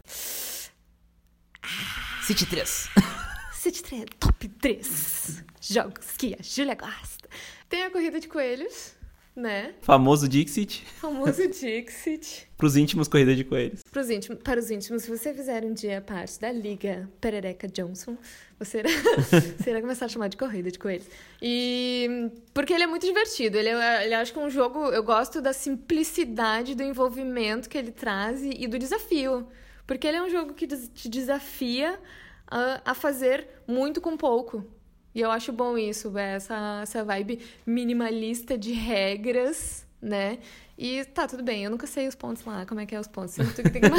City 2.23 2.47
3. 2.47 2.89
City 3.53 3.83
3, 3.83 4.05
top 4.19 4.47
3 4.47 5.43
jogos 5.61 6.17
que 6.17 6.33
a 6.33 6.41
Júlia 6.41 6.73
gosta. 6.73 7.29
Tem 7.67 7.83
a 7.83 7.91
corrida 7.91 8.19
de 8.19 8.27
coelhos 8.27 8.95
né? 9.39 9.73
Famoso 9.81 10.27
Dixit. 10.27 10.85
Famoso 10.97 11.47
Dixit. 11.47 12.47
Pros 12.57 12.75
íntimos, 12.75 13.07
corrida 13.07 13.33
de 13.35 13.43
coelhos. 13.43 13.81
Pros 13.89 14.09
íntimos, 14.09 14.41
para 14.43 14.59
os 14.59 14.69
íntimos, 14.69 15.03
se 15.03 15.09
você 15.09 15.33
fizer 15.33 15.63
um 15.63 15.73
dia 15.73 16.01
parte 16.01 16.39
da 16.39 16.51
Liga 16.51 17.09
Perereca 17.21 17.67
Johnson, 17.67 18.17
você 18.59 18.79
irá, 18.79 18.89
você 19.57 19.69
irá 19.69 19.81
começar 19.81 20.05
a 20.05 20.09
chamar 20.09 20.27
de 20.27 20.35
corrida 20.35 20.69
de 20.69 20.77
coelhos. 20.77 21.07
E 21.41 22.29
porque 22.53 22.73
ele 22.73 22.83
é 22.83 22.87
muito 22.87 23.05
divertido. 23.05 23.57
Ele, 23.57 23.69
é, 23.69 24.05
ele 24.05 24.13
acho 24.13 24.33
que 24.33 24.39
é 24.39 24.41
um 24.41 24.49
jogo. 24.49 24.87
Eu 24.87 25.03
gosto 25.03 25.41
da 25.41 25.53
simplicidade 25.53 26.75
do 26.75 26.83
envolvimento 26.83 27.69
que 27.69 27.77
ele 27.77 27.91
traz 27.91 28.43
e, 28.43 28.49
e 28.63 28.67
do 28.67 28.77
desafio. 28.77 29.47
Porque 29.87 30.05
ele 30.05 30.17
é 30.17 30.21
um 30.21 30.29
jogo 30.29 30.53
que 30.53 30.67
te 30.67 31.09
desafia 31.09 31.97
a, 32.45 32.91
a 32.91 32.93
fazer 32.93 33.47
muito 33.65 34.01
com 34.01 34.17
pouco. 34.17 34.65
E 35.13 35.21
eu 35.21 35.31
acho 35.31 35.51
bom 35.51 35.77
isso, 35.77 36.15
essa, 36.17 36.79
essa 36.83 37.03
vibe 37.03 37.39
minimalista 37.65 38.57
de 38.57 38.73
regras, 38.73 39.85
né? 40.01 40.39
E 40.77 41.03
tá, 41.05 41.27
tudo 41.27 41.43
bem, 41.43 41.63
eu 41.63 41.71
nunca 41.71 41.85
sei 41.87 42.07
os 42.07 42.15
pontos 42.15 42.45
lá, 42.45 42.65
como 42.65 42.79
é 42.79 42.85
que 42.85 42.95
é 42.95 42.99
os 42.99 43.07
pontos. 43.07 43.35
Tu 43.35 43.63
que 43.63 43.69
tem 43.69 43.81
que 43.81 43.89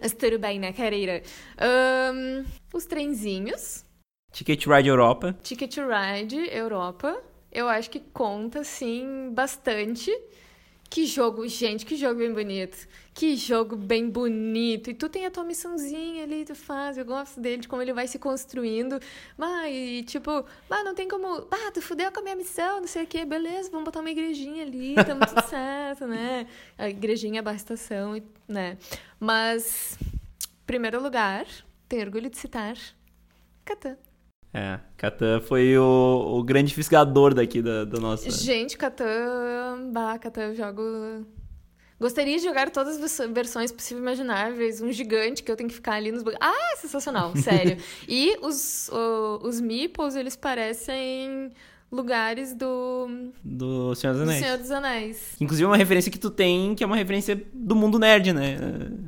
Mas 0.00 0.12
tudo 0.12 0.38
bem, 0.38 0.58
né, 0.58 0.72
querida? 0.72 1.22
Um, 1.60 2.44
os 2.72 2.86
trenzinhos. 2.86 3.84
Ticket 4.32 4.64
Ride 4.66 4.88
Europa. 4.88 5.36
Ticket 5.42 5.76
Ride 5.76 6.48
Europa. 6.50 7.20
Eu 7.50 7.68
acho 7.68 7.90
que 7.90 8.00
conta, 8.00 8.62
sim, 8.62 9.30
bastante. 9.34 10.10
Que 10.88 11.04
jogo, 11.04 11.46
gente, 11.46 11.84
que 11.84 11.96
jogo 11.96 12.20
bem 12.20 12.32
bonito. 12.32 12.88
Que 13.18 13.34
jogo 13.34 13.74
bem 13.74 14.08
bonito. 14.08 14.90
E 14.90 14.94
tu 14.94 15.08
tem 15.08 15.26
a 15.26 15.30
tua 15.32 15.42
missãozinha 15.42 16.22
ali, 16.22 16.44
tu 16.44 16.54
faz. 16.54 16.96
Eu 16.96 17.04
gosto 17.04 17.40
dele, 17.40 17.62
de 17.62 17.66
como 17.66 17.82
ele 17.82 17.92
vai 17.92 18.06
se 18.06 18.16
construindo. 18.16 19.00
E 19.68 20.04
tipo, 20.04 20.44
bah, 20.68 20.84
não 20.84 20.94
tem 20.94 21.08
como. 21.08 21.40
Bah, 21.46 21.72
tu 21.74 21.82
fudeu 21.82 22.12
com 22.12 22.20
a 22.20 22.22
minha 22.22 22.36
missão, 22.36 22.78
não 22.78 22.86
sei 22.86 23.02
o 23.02 23.06
quê. 23.08 23.24
Beleza, 23.24 23.72
vamos 23.72 23.86
botar 23.86 23.98
uma 23.98 24.10
igrejinha 24.12 24.62
ali, 24.62 24.94
tamo 24.94 25.26
tudo 25.26 25.42
certo, 25.50 26.06
né? 26.06 26.46
A 26.78 26.88
igrejinha 26.88 27.42
é 27.44 27.48
a 27.48 27.54
estação, 27.54 28.22
né? 28.46 28.78
Mas, 29.18 29.98
primeiro 30.64 31.02
lugar, 31.02 31.44
tenho 31.88 32.04
orgulho 32.04 32.30
de 32.30 32.38
citar 32.38 32.76
Catan. 33.64 33.96
É, 34.54 34.78
Catan 34.96 35.40
foi 35.40 35.76
o, 35.76 36.38
o 36.38 36.44
grande 36.44 36.72
fisgador 36.72 37.34
daqui 37.34 37.60
da, 37.60 37.84
da 37.84 37.98
nossa. 37.98 38.30
Gente, 38.30 38.78
Catan. 38.78 39.90
Bah, 39.90 40.20
Catan 40.20 40.42
eu 40.42 40.54
jogo. 40.54 41.26
Gostaria 42.00 42.36
de 42.36 42.44
jogar 42.44 42.70
todas 42.70 43.02
as 43.02 43.26
versões 43.30 43.72
possíveis 43.72 44.00
e 44.00 44.02
imagináveis. 44.02 44.80
Um 44.80 44.92
gigante 44.92 45.42
que 45.42 45.50
eu 45.50 45.56
tenho 45.56 45.68
que 45.68 45.74
ficar 45.74 45.94
ali 45.94 46.12
nos. 46.12 46.22
Ah, 46.40 46.76
sensacional, 46.76 47.34
sério. 47.38 47.76
e 48.08 48.36
os, 48.40 48.88
o, 48.88 49.40
os 49.42 49.60
meeples, 49.60 50.14
eles 50.14 50.36
parecem 50.36 51.50
lugares 51.90 52.54
do. 52.54 53.30
Do 53.42 53.94
Senhor 53.96 54.12
dos 54.12 54.22
Anéis. 54.22 54.40
Do 54.40 54.44
Senhor 54.44 54.58
dos 54.58 54.70
Anéis. 54.70 55.36
Inclusive 55.40 55.64
é 55.64 55.68
uma 55.68 55.76
referência 55.76 56.12
que 56.12 56.18
tu 56.18 56.30
tem, 56.30 56.74
que 56.74 56.84
é 56.84 56.86
uma 56.86 56.96
referência 56.96 57.42
do 57.52 57.74
mundo 57.74 57.98
nerd, 57.98 58.32
né? 58.32 58.56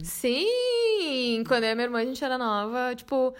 Sim! 0.03 1.45
Quando 1.47 1.65
eu 1.65 1.71
e 1.71 1.75
minha 1.75 1.87
irmã 1.87 2.01
a 2.01 2.05
gente 2.05 2.25
era 2.25 2.37
nova, 2.37 2.95
tipo. 2.97 3.35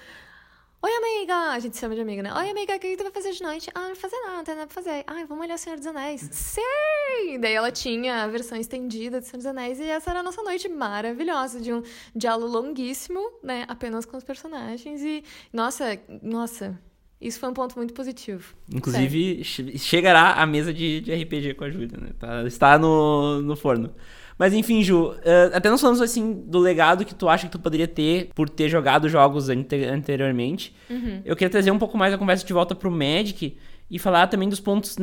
Oi, 0.83 0.91
amiga! 0.91 1.35
A 1.53 1.59
gente 1.59 1.75
se 1.75 1.81
chama 1.81 1.95
de 1.95 2.01
amiga, 2.01 2.23
né? 2.23 2.33
Oi, 2.33 2.51
amiga, 2.51 2.75
o 2.75 2.79
que 2.79 2.97
tu 2.97 3.03
vai 3.03 3.13
fazer 3.13 3.33
de 3.33 3.43
noite? 3.43 3.71
Ah, 3.75 3.89
não 3.89 3.95
fazer 3.95 4.17
nada, 4.23 4.37
não 4.39 4.45
tem 4.45 4.55
nada 4.55 4.67
pra 4.67 4.83
fazer. 4.83 5.05
Ai, 5.07 5.27
vamos 5.27 5.45
olhar 5.45 5.57
o 5.57 5.59
Senhor 5.59 5.77
dos 5.77 5.87
Anéis. 5.87 6.23
Sim! 6.33 7.39
Daí 7.39 7.53
ela 7.53 7.71
tinha 7.71 8.25
a 8.25 8.27
versão 8.27 8.59
estendida 8.59 9.21
do 9.21 9.27
Senhor 9.27 9.37
dos 9.37 9.47
Anéis 9.47 9.79
e 9.79 9.85
essa 9.85 10.09
era 10.11 10.21
a 10.21 10.23
nossa 10.23 10.43
noite 10.43 10.71
maravilhosa, 10.71 11.61
de 11.61 11.71
um 11.71 11.83
diálogo 12.17 12.51
longuíssimo, 12.51 13.21
né? 13.43 13.67
Apenas 13.69 14.07
com 14.07 14.17
os 14.17 14.25
personagens 14.25 15.03
e... 15.03 15.23
Nossa, 15.53 16.01
nossa... 16.23 16.81
Isso 17.21 17.39
foi 17.39 17.51
um 17.51 17.55
ponto 17.55 17.77
muito 17.77 17.93
positivo. 17.93 18.55
Inclusive, 18.73 19.45
chegará 19.45 20.33
a 20.35 20.47
mesa 20.47 20.73
de, 20.73 21.03
de 21.03 21.15
RPG 21.15 21.55
com 21.55 21.65
a 21.65 21.71
Júlia, 21.71 21.99
né? 22.01 22.11
Tá, 22.19 22.45
está 22.47 22.79
no, 22.79 23.43
no 23.43 23.55
forno. 23.55 23.93
Mas 24.39 24.55
enfim, 24.55 24.83
Ju, 24.83 25.11
uh, 25.11 25.17
até 25.53 25.69
nós 25.69 25.83
falamos 25.83 26.01
assim 26.01 26.33
do 26.47 26.59
legado 26.59 27.05
que 27.05 27.15
tu 27.15 27.29
acha 27.29 27.45
que 27.45 27.53
tu 27.53 27.59
poderia 27.59 27.87
ter 27.87 28.31
por 28.35 28.49
ter 28.49 28.71
jogado 28.71 29.07
jogos 29.07 29.51
ante 29.51 29.85
anteriormente. 29.85 30.75
Uhum. 30.89 31.21
Eu 31.27 31.37
queria 31.37 31.51
trazer 31.51 31.71
um 31.71 31.79
pouco 31.79 31.99
mais 31.99 32.15
a 32.15 32.17
conversa 32.17 32.47
de 32.47 32.53
volta 32.55 32.75
pro 32.75 32.91
Magic 32.91 33.55
e 33.91 33.99
falar 33.99 34.29
também 34.29 34.49
dos 34.49 34.59
pontos. 34.59 34.97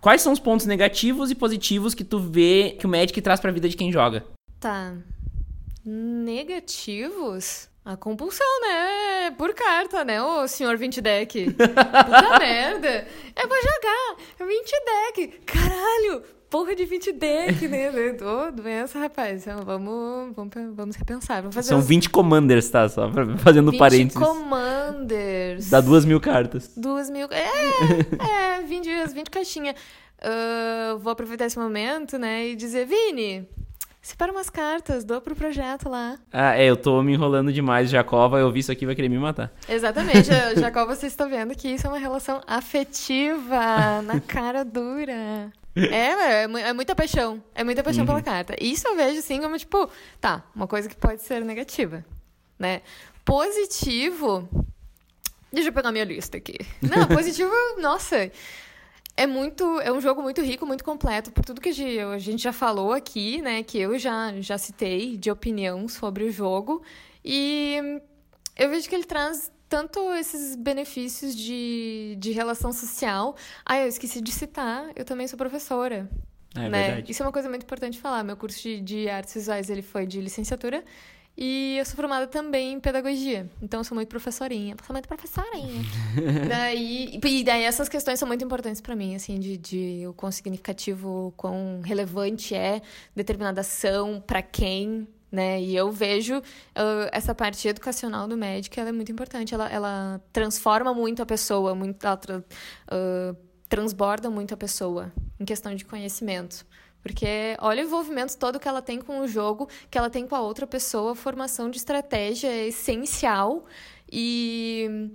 Quais 0.00 0.22
são 0.22 0.32
os 0.32 0.38
pontos 0.38 0.66
negativos 0.66 1.28
e 1.28 1.34
positivos 1.34 1.92
que 1.92 2.04
tu 2.04 2.20
vê 2.20 2.76
que 2.78 2.86
o 2.86 2.88
Magic 2.88 3.20
traz 3.20 3.40
pra 3.40 3.50
vida 3.50 3.68
de 3.68 3.76
quem 3.76 3.90
joga? 3.90 4.24
Tá. 4.60 4.94
Negativos? 5.84 7.68
A 7.84 7.98
compulsão, 7.98 8.46
né? 8.62 9.30
Por 9.32 9.52
carta, 9.52 10.04
né, 10.06 10.22
ô 10.22 10.48
senhor 10.48 10.78
20 10.78 11.02
deck? 11.02 11.50
Puta 11.52 12.38
merda! 12.40 13.06
Eu 13.36 13.46
vou 13.46 13.58
jogar 13.58 14.46
20 14.46 14.70
deck! 14.86 15.40
Caralho! 15.44 16.22
porra 16.48 16.76
de 16.76 16.84
20 16.84 17.12
deck, 17.14 17.66
né? 17.66 17.90
Ô, 18.22 18.52
doença, 18.52 18.96
rapaz. 18.96 19.44
Então, 19.44 19.64
vamos, 19.64 20.36
vamos, 20.36 20.54
vamos 20.72 20.94
repensar. 20.94 21.42
Vamos 21.42 21.52
fazer 21.52 21.70
São 21.70 21.80
uns... 21.80 21.88
20 21.88 22.10
commanders, 22.10 22.70
tá? 22.70 22.88
Só 22.88 23.10
fazendo 23.38 23.72
20 23.72 23.78
parênteses. 23.80 24.14
20 24.14 24.24
commanders. 24.24 25.68
Dá 25.68 25.80
duas 25.80 26.04
mil 26.04 26.20
cartas. 26.20 26.70
Duas 26.76 27.10
mil... 27.10 27.26
É, 27.32 28.60
é 28.60 28.62
20, 28.62 28.88
as 28.88 29.12
20 29.12 29.30
caixinhas. 29.30 29.74
Uh, 30.20 30.96
vou 31.00 31.10
aproveitar 31.10 31.46
esse 31.46 31.58
momento, 31.58 32.16
né? 32.18 32.46
E 32.46 32.54
dizer, 32.54 32.86
Vini... 32.86 33.48
Separa 34.04 34.30
umas 34.30 34.50
cartas, 34.50 35.02
dou 35.02 35.18
pro 35.18 35.34
projeto 35.34 35.88
lá. 35.88 36.18
Ah, 36.30 36.54
é, 36.54 36.66
eu 36.66 36.76
tô 36.76 37.02
me 37.02 37.14
enrolando 37.14 37.50
demais. 37.50 37.88
Jacó 37.88 38.28
vai 38.28 38.42
ouvir 38.42 38.60
isso 38.60 38.70
aqui 38.70 38.84
vai 38.84 38.94
querer 38.94 39.08
me 39.08 39.16
matar. 39.16 39.50
Exatamente. 39.66 40.28
Jacó, 40.60 40.84
você 40.84 41.06
está 41.06 41.24
vendo 41.24 41.54
que 41.54 41.68
isso 41.68 41.86
é 41.86 41.88
uma 41.90 41.98
relação 41.98 42.42
afetiva, 42.46 44.02
na 44.04 44.20
cara 44.20 44.62
dura. 44.62 45.50
É, 45.74 46.42
é, 46.42 46.42
é 46.42 46.72
muita 46.74 46.94
paixão. 46.94 47.42
É 47.54 47.64
muita 47.64 47.82
paixão 47.82 48.02
uhum. 48.02 48.08
pela 48.08 48.20
carta. 48.20 48.54
Isso 48.60 48.86
eu 48.86 48.94
vejo 48.94 49.20
assim 49.20 49.40
como, 49.40 49.56
tipo, 49.56 49.88
tá, 50.20 50.44
uma 50.54 50.66
coisa 50.66 50.86
que 50.86 50.96
pode 50.96 51.22
ser 51.22 51.42
negativa, 51.42 52.04
né? 52.58 52.82
Positivo. 53.24 54.46
Deixa 55.50 55.70
eu 55.70 55.72
pegar 55.72 55.90
minha 55.90 56.04
lista 56.04 56.36
aqui. 56.36 56.58
Não, 56.82 57.06
positivo, 57.06 57.50
nossa. 57.80 58.30
É 59.16 59.26
muito, 59.26 59.80
é 59.80 59.92
um 59.92 60.00
jogo 60.00 60.20
muito 60.22 60.42
rico, 60.42 60.66
muito 60.66 60.82
completo, 60.82 61.30
por 61.30 61.44
tudo 61.44 61.60
que 61.60 61.68
a 61.68 62.18
gente 62.18 62.42
já 62.42 62.52
falou 62.52 62.92
aqui, 62.92 63.40
né, 63.40 63.62
que 63.62 63.78
eu 63.78 63.96
já 63.96 64.40
já 64.40 64.58
citei 64.58 65.16
de 65.16 65.30
opinião 65.30 65.86
sobre 65.86 66.24
o 66.24 66.32
jogo. 66.32 66.82
E 67.24 68.00
eu 68.56 68.68
vejo 68.68 68.88
que 68.88 68.94
ele 68.94 69.04
traz 69.04 69.52
tanto 69.68 70.12
esses 70.14 70.56
benefícios 70.56 71.34
de, 71.34 72.16
de 72.18 72.32
relação 72.32 72.72
social. 72.72 73.36
Ah, 73.64 73.78
eu 73.78 73.88
esqueci 73.88 74.20
de 74.20 74.32
citar, 74.32 74.90
eu 74.96 75.04
também 75.04 75.26
sou 75.28 75.36
professora. 75.36 76.08
É 76.54 76.68
né? 76.68 76.86
verdade. 76.86 77.10
Isso 77.10 77.22
é 77.22 77.26
uma 77.26 77.32
coisa 77.32 77.48
muito 77.48 77.64
importante 77.64 77.98
falar. 77.98 78.22
Meu 78.22 78.36
curso 78.36 78.60
de, 78.62 78.80
de 78.80 79.08
artes 79.08 79.34
visuais 79.34 79.68
ele 79.70 79.82
foi 79.82 80.06
de 80.06 80.20
licenciatura. 80.20 80.84
E 81.36 81.76
eu 81.78 81.84
sou 81.84 81.96
formada 81.96 82.28
também 82.28 82.74
em 82.74 82.80
pedagogia. 82.80 83.50
Então 83.60 83.80
eu 83.80 83.84
sou 83.84 83.94
muito 83.94 84.08
professorinha. 84.08 84.76
Sou 84.86 84.94
muito 84.94 85.08
professorinha. 85.08 85.82
daí, 86.48 87.18
e 87.22 87.44
daí 87.44 87.64
essas 87.64 87.88
questões 87.88 88.18
são 88.18 88.28
muito 88.28 88.44
importantes 88.44 88.80
para 88.80 88.94
mim, 88.94 89.16
assim, 89.16 89.40
de, 89.40 89.56
de 89.56 90.06
o 90.06 90.12
quão 90.12 90.30
significativo, 90.30 91.34
quão 91.36 91.80
relevante 91.84 92.54
é 92.54 92.80
determinada 93.16 93.62
ação, 93.62 94.22
para 94.24 94.42
quem, 94.42 95.08
né? 95.30 95.60
E 95.60 95.74
eu 95.74 95.90
vejo 95.90 96.38
uh, 96.38 96.42
essa 97.10 97.34
parte 97.34 97.66
educacional 97.66 98.28
do 98.28 98.36
médico, 98.36 98.78
ela 98.78 98.90
é 98.90 98.92
muito 98.92 99.10
importante. 99.10 99.52
Ela, 99.52 99.68
ela 99.68 100.20
transforma 100.32 100.94
muito 100.94 101.20
a 101.20 101.26
pessoa, 101.26 101.74
muito, 101.74 102.06
ela 102.06 102.16
tra, 102.16 102.38
uh, 102.38 103.36
transborda 103.68 104.30
muito 104.30 104.54
a 104.54 104.56
pessoa 104.56 105.12
em 105.40 105.44
questão 105.44 105.74
de 105.74 105.84
conhecimento. 105.84 106.64
Porque 107.04 107.56
olha 107.60 107.84
o 107.84 107.86
envolvimento 107.86 108.36
todo 108.36 108.58
que 108.58 108.66
ela 108.66 108.82
tem 108.82 109.00
com 109.00 109.20
o 109.20 109.28
jogo, 109.28 109.68
que 109.88 109.96
ela 109.96 110.10
tem 110.10 110.26
com 110.26 110.34
a 110.34 110.40
outra 110.40 110.66
pessoa, 110.66 111.12
a 111.12 111.14
formação 111.14 111.70
de 111.70 111.76
estratégia 111.76 112.48
é 112.48 112.66
essencial. 112.66 113.64
E. 114.10 115.10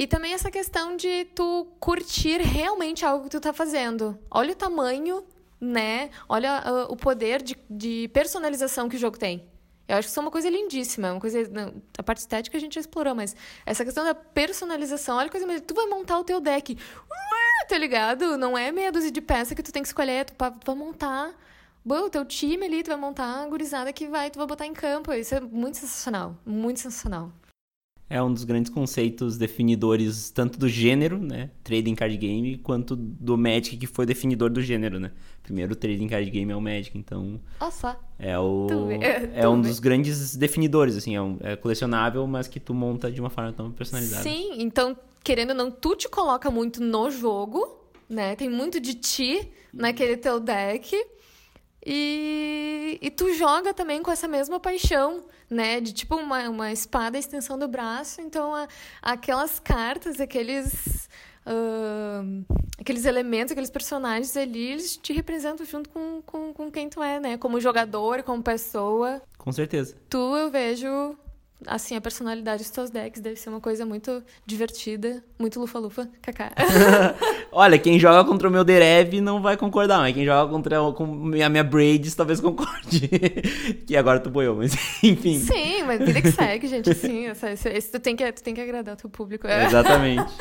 E 0.00 0.06
também 0.06 0.32
essa 0.32 0.48
questão 0.48 0.96
de 0.96 1.24
tu 1.34 1.66
curtir 1.80 2.40
realmente 2.40 3.04
algo 3.04 3.24
que 3.24 3.30
tu 3.30 3.40
tá 3.40 3.52
fazendo. 3.52 4.16
Olha 4.30 4.52
o 4.52 4.54
tamanho 4.54 5.24
né? 5.60 6.10
Olha 6.28 6.62
uh, 6.64 6.92
o 6.92 6.96
poder 6.96 7.42
de, 7.42 7.56
de 7.68 8.08
personalização 8.12 8.88
que 8.88 8.96
o 8.96 8.98
jogo 8.98 9.18
tem. 9.18 9.44
Eu 9.88 9.96
acho 9.96 10.06
que 10.06 10.10
isso 10.10 10.20
é 10.20 10.22
uma 10.22 10.30
coisa 10.30 10.50
lindíssima, 10.50 11.12
uma 11.12 11.20
coisa. 11.20 11.38
A 11.96 12.02
parte 12.02 12.18
estética 12.18 12.56
a 12.56 12.60
gente 12.60 12.74
já 12.74 12.80
explorou, 12.80 13.14
mas 13.14 13.34
essa 13.64 13.84
questão 13.84 14.04
da 14.04 14.14
personalização, 14.14 15.16
olha 15.16 15.28
a 15.28 15.30
coisa 15.30 15.46
mais. 15.46 15.62
Tu 15.62 15.74
vai 15.74 15.86
montar 15.86 16.18
o 16.18 16.24
teu 16.24 16.40
deck. 16.40 16.74
Uh, 16.74 17.68
tá 17.68 17.78
ligado? 17.78 18.36
Não 18.36 18.56
é 18.56 18.70
meia 18.70 18.92
dúzia 18.92 19.10
de 19.10 19.20
peça 19.22 19.54
que 19.54 19.62
tu 19.62 19.72
tem 19.72 19.82
que 19.82 19.88
escolher, 19.88 20.26
tu, 20.26 20.34
tu 20.34 20.66
vai 20.66 20.74
montar 20.74 21.34
Bom, 21.84 22.04
o 22.04 22.10
teu 22.10 22.22
time 22.24 22.66
ali, 22.66 22.82
tu 22.82 22.88
vai 22.88 22.98
montar 22.98 23.24
a 23.24 23.46
gurizada 23.46 23.90
que 23.94 24.06
vai, 24.06 24.30
tu 24.30 24.38
vai 24.38 24.46
botar 24.46 24.66
em 24.66 24.74
campo. 24.74 25.10
Isso 25.12 25.34
é 25.34 25.40
muito 25.40 25.78
sensacional, 25.78 26.36
muito 26.44 26.80
sensacional. 26.80 27.32
É 28.10 28.22
um 28.22 28.32
dos 28.32 28.44
grandes 28.44 28.70
conceitos 28.70 29.36
definidores 29.36 30.30
tanto 30.30 30.58
do 30.58 30.68
gênero, 30.68 31.18
né, 31.18 31.50
trading 31.62 31.94
card 31.94 32.16
game, 32.16 32.56
quanto 32.58 32.96
do 32.96 33.36
Magic 33.36 33.76
que 33.76 33.86
foi 33.86 34.06
definidor 34.06 34.50
do 34.50 34.62
gênero, 34.62 34.98
né? 34.98 35.12
Primeiro 35.42 35.72
o 35.72 35.76
trading 35.76 36.08
card 36.08 36.30
game 36.30 36.50
é 36.50 36.56
o 36.56 36.60
Magic, 36.60 36.96
então 36.96 37.40
só. 37.70 37.98
é 38.18 38.38
o 38.38 38.66
Tu 38.68 38.90
é 39.02 39.42
tu 39.42 39.48
um 39.48 39.60
dos 39.60 39.78
grandes 39.78 40.36
definidores, 40.36 40.96
assim, 40.96 41.16
é, 41.16 41.22
um, 41.22 41.36
é 41.40 41.56
colecionável, 41.56 42.26
mas 42.26 42.48
que 42.48 42.58
tu 42.58 42.72
monta 42.72 43.10
de 43.10 43.20
uma 43.20 43.30
forma 43.30 43.52
tão 43.52 43.70
personalizada. 43.70 44.22
Sim, 44.22 44.52
então, 44.58 44.96
querendo 45.22 45.50
ou 45.50 45.56
não, 45.56 45.70
tu 45.70 45.94
te 45.94 46.08
coloca 46.08 46.50
muito 46.50 46.82
no 46.82 47.10
jogo, 47.10 47.78
né? 48.08 48.34
Tem 48.36 48.48
muito 48.48 48.80
de 48.80 48.94
ti 48.94 49.50
naquele 49.72 50.16
teu 50.16 50.40
deck. 50.40 50.96
E, 51.84 52.98
e 53.00 53.10
tu 53.10 53.32
joga 53.34 53.72
também 53.72 54.02
com 54.02 54.10
essa 54.10 54.28
mesma 54.28 54.58
paixão, 54.60 55.24
né? 55.48 55.80
De 55.80 55.92
tipo 55.92 56.16
uma, 56.16 56.48
uma 56.48 56.72
espada 56.72 57.16
à 57.16 57.20
extensão 57.20 57.58
do 57.58 57.66
braço. 57.68 58.20
Então, 58.20 58.54
a- 58.54 58.68
aquelas 59.02 59.58
cartas, 59.58 60.20
aqueles. 60.20 61.08
ahn, 61.46 62.42
aqueles 62.78 63.04
elementos, 63.04 63.52
aqueles 63.52 63.70
personagens 63.70 64.36
ali, 64.36 64.72
eles 64.72 64.96
te 64.96 65.12
representam 65.12 65.64
junto 65.66 65.88
com, 65.90 66.20
com, 66.22 66.52
com 66.52 66.70
quem 66.70 66.88
tu 66.88 67.02
é, 67.02 67.18
né? 67.18 67.38
Como 67.38 67.60
jogador, 67.60 68.22
como 68.22 68.42
pessoa. 68.42 69.22
Com 69.38 69.50
certeza. 69.52 69.96
Tu, 70.10 70.18
eu 70.36 70.50
vejo, 70.50 71.16
assim, 71.66 71.96
a 71.96 72.00
personalidade 72.00 72.62
dos 72.62 72.70
teus 72.70 72.90
decks 72.90 73.20
deve 73.20 73.36
ser 73.36 73.48
uma 73.50 73.60
coisa 73.60 73.84
muito 73.84 74.22
divertida, 74.46 75.22
muito 75.38 75.58
lufa-lufa, 75.58 76.08
kaká. 76.22 76.52
Olha, 77.50 77.78
quem 77.78 77.98
joga 77.98 78.28
contra 78.28 78.48
o 78.48 78.50
meu 78.52 78.64
Derev 78.64 79.20
não 79.20 79.40
vai 79.42 79.56
concordar, 79.56 79.98
mas 79.98 80.14
quem 80.14 80.24
joga 80.24 80.50
contra 80.50 80.78
a 80.78 81.48
minha 81.48 81.64
Braids 81.64 82.14
talvez 82.14 82.40
concorde. 82.40 83.08
que 83.86 83.96
agora 83.96 84.20
tu 84.20 84.30
boiou, 84.30 84.56
mas 84.56 84.72
enfim. 85.02 85.38
Sim, 85.38 85.82
mas 85.84 85.98
vida 86.04 86.20
que 86.22 86.30
segue, 86.32 86.66
gente, 86.68 86.90
assim, 86.90 87.26
essa, 87.26 87.50
esse, 87.50 87.68
esse 87.68 87.90
tu, 87.90 87.98
tem 88.00 88.14
que, 88.14 88.30
tu 88.32 88.42
tem 88.42 88.54
que 88.54 88.60
agradar 88.60 88.94
o 88.94 88.98
teu 88.98 89.10
público. 89.10 89.46
É. 89.46 89.64
Exatamente. 89.66 90.32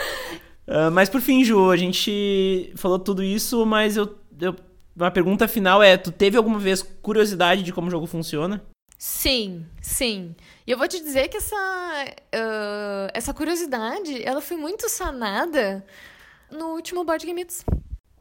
Ah, 0.68 0.92
mas 0.92 1.10
por 1.10 1.22
fim, 1.22 1.44
Ju, 1.44 1.72
a 1.72 1.78
gente 1.78 2.72
falou 2.76 3.00
tudo 3.00 3.24
isso, 3.24 3.66
mas 3.66 3.96
eu, 3.96 4.16
eu- 4.40 4.56
uma 4.96 5.12
pergunta 5.12 5.48
final 5.48 5.82
é: 5.82 5.96
tu 5.96 6.12
teve 6.12 6.36
alguma 6.38 6.60
vez 6.60 6.82
curiosidade 6.82 7.64
de 7.64 7.72
como 7.72 7.88
o 7.88 7.92
jogo 7.92 8.06
funciona? 8.06 8.62
Sim, 8.98 9.66
sim. 9.82 10.36
E 10.66 10.72
eu 10.72 10.78
vou 10.78 10.88
te 10.88 11.00
dizer 11.00 11.28
que 11.28 11.38
essa, 11.38 11.56
ah, 11.56 13.12
essa 13.14 13.34
curiosidade, 13.34 14.24
ela 14.24 14.42
foi 14.42 14.58
muito 14.58 14.90
sanada 14.90 15.86
no 16.52 16.70
último 16.74 17.04
Board 17.04 17.26
Game 17.26 17.36
Meets. 17.40 17.64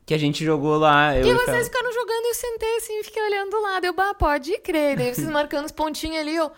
Que 0.05 0.15
a 0.15 0.19
gente 0.19 0.45
jogou 0.45 0.77
lá. 0.79 1.17
Eu 1.17 1.27
E 1.27 1.31
e 1.31 1.35
vocês 1.35 1.51
Fel. 1.57 1.65
ficaram 1.65 1.93
jogando 1.93 2.25
e 2.27 2.29
eu 2.29 2.35
sentei 2.35 2.77
assim, 2.77 3.03
fiquei 3.03 3.23
olhando 3.23 3.51
do 3.51 3.61
lado. 3.61 3.85
Eu, 3.87 3.93
bah, 3.93 4.15
pode 4.15 4.57
crer. 4.59 4.97
Daí 4.97 5.13
vocês 5.15 5.27
marcando 5.29 5.65
os 5.67 5.73
pontinhos 5.73 6.21
ali, 6.21 6.39
ó. 6.39 6.51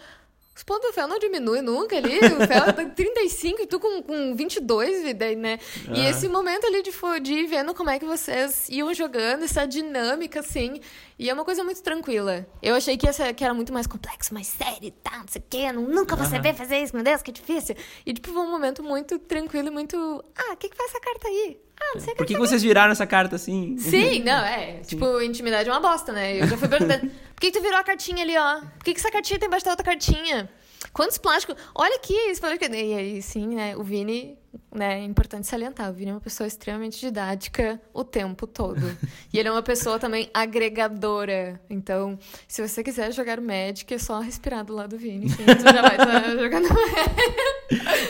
Os 0.55 0.65
pontos 0.65 0.89
do 0.91 0.93
Fel 0.93 1.07
não 1.07 1.19
diminuem 1.21 1.63
nunca 1.63 1.97
ali. 1.97 2.19
O 2.19 2.45
Fel 2.47 2.73
tá 2.75 2.85
35 2.85 3.63
e 3.63 3.67
tu 3.67 3.79
com, 3.81 4.03
com 4.03 4.35
22, 4.37 5.05
e 5.07 5.15
daí, 5.15 5.37
né? 5.37 5.59
E 5.95 6.01
Ah. 6.01 6.11
esse 6.11 6.29
momento 6.29 6.67
ali 6.67 6.83
de, 6.83 6.91
de 7.23 7.33
ir 7.33 7.47
vendo 7.47 7.73
como 7.73 7.89
é 7.89 7.99
que 7.99 8.05
vocês 8.05 8.69
iam 8.69 8.93
jogando, 8.93 9.45
essa 9.45 9.65
dinâmica, 9.65 10.41
assim. 10.41 10.81
E 11.19 11.29
é 11.29 11.35
uma 11.35 11.45
coisa 11.45 11.65
muito 11.65 11.83
tranquila. 11.83 12.47
Eu 12.63 12.77
achei 12.77 12.97
que, 12.97 13.09
essa, 13.09 13.33
que 13.35 13.43
era 13.43 13.53
muito 13.53 13.73
mais 13.73 13.87
complexo, 13.89 14.33
mais 14.33 14.47
sério 14.47 14.85
e 14.85 14.91
tal, 14.93 15.19
não 15.19 15.27
sei 15.29 15.41
o 15.41 15.45
quê. 15.51 15.73
nu- 15.73 15.89
Nunca 15.89 16.15
vou 16.15 16.25
saber 16.27 16.55
fazer 16.55 16.79
isso, 16.79 16.95
meu 16.95 17.03
Deus, 17.05 17.23
que 17.23 17.33
difícil. 17.33 17.75
E, 18.07 18.15
tipo, 18.15 18.33
foi 18.33 18.41
um 18.43 18.51
momento 18.51 18.83
muito 18.85 19.19
tranquilo 19.19 19.67
e 19.67 19.71
muito... 19.71 20.25
Ah, 20.37 20.53
o 20.53 20.57
que 20.57 20.69
que 20.69 20.77
faz 20.77 20.91
essa 20.91 21.01
carta 21.01 21.27
aí? 21.27 21.59
Ah, 21.81 21.91
não 21.95 22.01
sei 22.01 22.13
o 22.13 22.17
que 22.17 22.19
Por 22.19 22.27
que, 22.27 22.35
que 22.35 22.41
vocês 22.41 22.63
viraram 22.63 22.93
essa 22.93 23.07
carta 23.07 23.35
assim? 23.37 23.77
Sim, 23.79 24.23
não, 24.27 24.45
é. 24.45 24.81
Tipo, 24.87 25.21
intimidade 25.21 25.69
é 25.69 25.73
uma 25.73 25.81
bosta, 25.81 26.13
né? 26.13 26.41
Eu 26.41 26.47
já 26.47 26.57
fui 26.57 26.69
perguntando. 26.69 27.09
Por 27.11 27.41
que, 27.41 27.51
que 27.51 27.59
tu 27.59 27.63
virou 27.63 27.79
a 27.79 27.85
cartinha 27.85 28.23
ali, 28.23 28.37
ó? 28.39 28.61
Por 28.61 28.85
que, 28.85 28.95
que 28.95 29.01
essa 29.01 29.11
cartinha 29.11 29.39
tem 29.41 29.47
embaixo 29.49 29.65
da 29.65 29.73
outra 29.73 29.85
cartinha? 29.85 30.49
Quantos 30.93 31.19
plásticos? 31.19 31.57
Olha 31.75 31.97
aqui, 31.97 32.35
falou 32.37 32.57
que. 32.57 32.67
E 32.67 32.95
aí, 32.95 33.23
sim, 33.23 33.49
né? 33.55 33.77
O 33.77 33.83
Vini, 33.83 34.39
né? 34.75 35.01
É 35.01 35.05
importante 35.05 35.47
salientar. 35.47 35.91
O 35.91 35.93
Vini 35.93 36.11
é 36.11 36.15
uma 36.15 36.21
pessoa 36.21 36.47
extremamente 36.47 37.01
didática 37.01 37.81
o 37.93 38.05
tempo 38.05 38.47
todo. 38.47 38.81
E 39.31 39.39
ele 39.39 39.49
é 39.49 39.53
uma 39.53 39.63
pessoa 39.63 39.99
também 39.99 40.31
agregadora. 40.33 41.61
Então, 41.69 42.19
se 42.47 42.67
você 42.67 42.83
quiser 42.83 43.13
jogar 43.13 43.43
Magic, 43.43 43.93
é 43.93 43.99
só 43.99 44.21
respirar 44.21 44.65
do 44.65 44.75
lado 44.75 44.97
do 44.97 44.99
Vini. 44.99 45.27
Enfim, 45.27 45.45
tu 45.45 45.63
já 45.63 45.83
vai 45.83 45.97
estar 45.97 46.31
jogando 46.39 46.69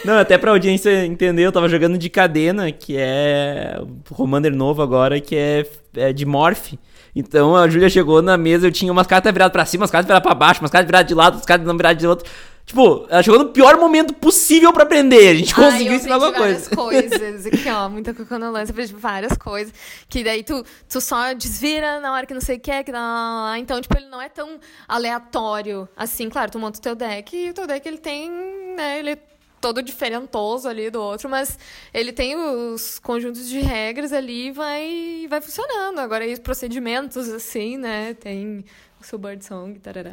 Não, 0.04 0.16
até 0.16 0.38
pra 0.38 0.52
audiência 0.52 1.04
entender, 1.04 1.42
eu 1.42 1.50
tava 1.50 1.68
jogando 1.68 1.98
de 1.98 2.08
cadena, 2.08 2.70
que 2.70 2.96
é 2.96 3.80
o 3.80 4.14
Commander 4.14 4.54
novo 4.54 4.80
agora, 4.80 5.20
que 5.20 5.34
é, 5.34 5.66
é 5.96 6.12
de 6.12 6.24
Morph. 6.24 6.74
Então 7.18 7.56
a 7.56 7.68
Júlia 7.68 7.90
chegou 7.90 8.22
na 8.22 8.36
mesa, 8.36 8.68
eu 8.68 8.70
tinha 8.70 8.92
umas 8.92 9.06
cartas 9.06 9.32
viradas 9.32 9.52
pra 9.52 9.66
cima, 9.66 9.82
umas 9.82 9.90
cartas 9.90 10.06
viradas 10.06 10.22
pra 10.22 10.34
baixo, 10.36 10.60
umas 10.60 10.70
cartas 10.70 10.86
viradas 10.86 11.08
de 11.08 11.14
lado, 11.14 11.34
umas 11.34 11.44
cartas 11.44 11.66
não 11.66 11.76
viradas 11.76 11.98
de 11.98 12.06
outro. 12.06 12.30
Tipo, 12.68 13.06
ela 13.08 13.22
chegou 13.22 13.38
no 13.38 13.48
pior 13.48 13.78
momento 13.78 14.12
possível 14.12 14.70
pra 14.74 14.82
aprender. 14.82 15.28
A 15.30 15.34
gente 15.34 15.54
Ai, 15.56 15.64
conseguiu 15.64 15.94
ensinar 15.94 16.14
alguma 16.16 16.32
várias 16.32 16.68
coisa. 16.68 17.08
coisas. 17.08 17.46
Aqui, 17.46 17.66
ó, 17.72 17.88
muita 17.88 18.12
coconolância, 18.12 18.72
aprendi 18.72 18.92
várias 18.92 19.38
coisas. 19.38 19.72
Que 20.06 20.22
daí 20.22 20.42
tu, 20.42 20.62
tu 20.86 21.00
só 21.00 21.32
desvira 21.32 21.98
na 21.98 22.12
hora 22.12 22.26
que 22.26 22.34
não 22.34 22.42
sei 22.42 22.58
o 22.58 22.60
que, 22.60 22.84
que 22.84 22.92
dá 22.92 23.00
lá, 23.00 23.06
lá, 23.06 23.44
lá. 23.44 23.58
Então, 23.58 23.80
tipo, 23.80 23.96
ele 23.96 24.08
não 24.08 24.20
é 24.20 24.28
tão 24.28 24.60
aleatório 24.86 25.88
assim. 25.96 26.28
Claro, 26.28 26.50
tu 26.50 26.58
monta 26.58 26.78
o 26.78 26.82
teu 26.82 26.94
deck 26.94 27.34
e 27.34 27.48
o 27.48 27.54
teu 27.54 27.66
deck, 27.66 27.88
ele 27.88 27.96
tem, 27.96 28.30
né, 28.76 28.98
ele 28.98 29.12
é 29.12 29.18
todo 29.62 29.82
diferentoso 29.82 30.68
ali 30.68 30.90
do 30.90 31.00
outro, 31.00 31.26
mas 31.28 31.58
ele 31.94 32.12
tem 32.12 32.36
os 32.36 32.98
conjuntos 32.98 33.48
de 33.48 33.60
regras 33.60 34.12
ali 34.12 34.48
e 34.48 34.52
vai, 34.52 35.26
vai 35.26 35.40
funcionando. 35.40 36.00
Agora, 36.00 36.22
aí 36.22 36.34
os 36.34 36.38
procedimentos, 36.38 37.30
assim, 37.30 37.78
né, 37.78 38.12
tem 38.12 38.62
o 39.00 39.04
seu 39.04 39.18
bird 39.18 39.44
song, 39.44 39.78
tarará. 39.78 40.10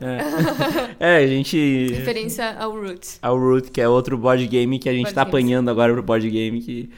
É, 1.00 1.18
a 1.18 1.28
gente. 1.28 1.88
Referência 1.94 2.56
ao 2.58 2.72
Root. 2.72 3.18
Ao 3.22 3.38
Root, 3.38 3.72
que 3.72 3.82
é 3.82 3.88
outro 3.88 4.18
board 4.18 4.46
game 4.48 4.80
que 4.80 4.88
a 4.90 4.94
gente 4.94 5.04
Board 5.04 5.16
tá 5.16 5.24
games. 5.24 5.34
apanhando 5.34 5.70
agora 5.70 5.94
pro 5.94 6.04
board 6.04 6.30
game 6.30 6.62
que. 6.62 6.90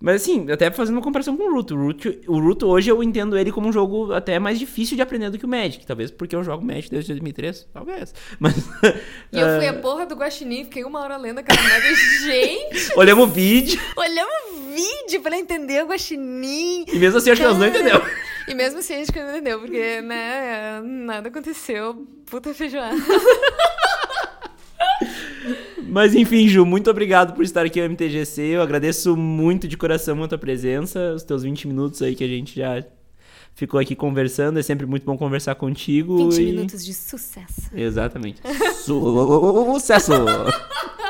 Mas 0.00 0.20
assim, 0.20 0.50
até 0.50 0.70
fazendo 0.70 0.96
uma 0.96 1.02
comparação 1.02 1.34
com 1.36 1.44
o 1.44 1.54
Root. 1.54 1.72
O 1.72 1.76
Root, 1.76 2.20
o 2.26 2.38
Root 2.38 2.64
hoje 2.64 2.90
eu 2.90 3.02
entendo 3.02 3.38
ele 3.38 3.50
como 3.50 3.68
um 3.68 3.72
jogo 3.72 4.12
até 4.12 4.38
mais 4.38 4.58
difícil 4.58 4.96
de 4.96 5.02
aprender 5.02 5.30
do 5.30 5.38
que 5.38 5.46
o 5.46 5.48
Magic. 5.48 5.86
Talvez 5.86 6.10
porque 6.10 6.36
eu 6.36 6.44
jogo 6.44 6.64
Magic 6.64 6.90
desde 6.90 7.12
2003. 7.12 7.68
Talvez. 7.72 8.14
Mas. 8.38 8.54
E 9.32 9.38
eu 9.38 9.56
fui 9.56 9.66
ah, 9.66 9.70
a 9.70 9.74
porra 9.74 10.04
do 10.04 10.14
Guaxinim, 10.14 10.64
fiquei 10.64 10.84
uma 10.84 11.00
hora 11.00 11.16
lendo 11.16 11.38
aquela 11.38 11.62
merda. 11.62 11.86
Gente, 12.24 12.92
Olhamos 12.96 13.24
o 13.24 13.32
vídeo 13.32 13.80
olhamos 13.96 14.34
o 14.50 14.74
vídeo 14.74 15.22
pra 15.22 15.38
entender 15.38 15.82
o 15.84 15.86
Guaxinim. 15.86 16.84
e 16.92 16.98
mesmo 16.98 17.18
assim 17.18 17.30
acho 17.30 17.40
que 17.40 17.46
elas 17.46 17.58
não 17.58 17.66
entenderam. 17.66 18.02
E 18.46 18.54
mesmo 18.54 18.78
assim 18.80 18.94
a 18.94 18.98
gente 18.98 19.12
não 19.18 19.30
entendeu, 19.30 19.60
porque, 19.60 20.00
né, 20.02 20.80
nada 20.82 21.28
aconteceu. 21.28 22.06
Puta 22.26 22.52
feijoada. 22.52 22.94
Mas 25.86 26.14
enfim, 26.14 26.48
Ju, 26.48 26.64
muito 26.66 26.90
obrigado 26.90 27.34
por 27.34 27.44
estar 27.44 27.64
aqui 27.64 27.80
no 27.80 27.86
MTGC. 27.90 28.40
Eu 28.42 28.62
agradeço 28.62 29.16
muito 29.16 29.68
de 29.68 29.76
coração 29.76 30.22
a 30.22 30.28
tua 30.28 30.38
presença, 30.38 31.12
os 31.14 31.22
teus 31.22 31.42
20 31.42 31.68
minutos 31.68 32.02
aí 32.02 32.14
que 32.14 32.24
a 32.24 32.28
gente 32.28 32.56
já 32.56 32.82
ficou 33.54 33.78
aqui 33.78 33.94
conversando. 33.94 34.58
É 34.58 34.62
sempre 34.62 34.86
muito 34.86 35.04
bom 35.04 35.16
conversar 35.16 35.54
contigo. 35.54 36.16
20 36.30 36.38
e- 36.42 36.44
minutos 36.46 36.84
de 36.84 36.92
sucesso. 36.92 37.70
Exatamente. 37.74 38.40
Sucesso! 38.84 40.12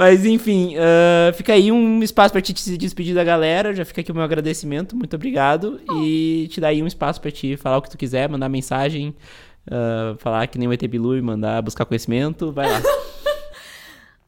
Mas 0.00 0.24
enfim, 0.24 0.76
ah, 0.78 1.30
fica 1.34 1.52
aí 1.52 1.70
um 1.70 2.02
espaço 2.02 2.32
pra 2.32 2.40
ti 2.40 2.54
te 2.54 2.78
despedir 2.78 3.14
da 3.14 3.22
galera. 3.22 3.74
Já 3.74 3.84
fica 3.84 4.00
aqui 4.00 4.10
o 4.10 4.14
meu 4.14 4.24
agradecimento, 4.24 4.96
muito 4.96 5.14
obrigado. 5.14 5.78
E 6.02 6.48
te 6.50 6.58
dá 6.58 6.68
aí 6.68 6.82
um 6.82 6.86
espaço 6.86 7.20
pra 7.20 7.30
te 7.30 7.54
falar 7.58 7.76
o 7.76 7.82
que 7.82 7.90
tu 7.90 7.98
quiser, 7.98 8.26
mandar 8.26 8.48
mensagem, 8.48 9.14
ah, 9.70 10.14
falar 10.18 10.46
que 10.46 10.58
nem 10.58 10.66
o 10.66 10.72
ET 10.72 10.80
Bilu 10.88 11.18
e 11.18 11.20
mandar 11.20 11.60
buscar 11.60 11.84
conhecimento. 11.84 12.50
Vai 12.50 12.66
lá. 12.70 12.80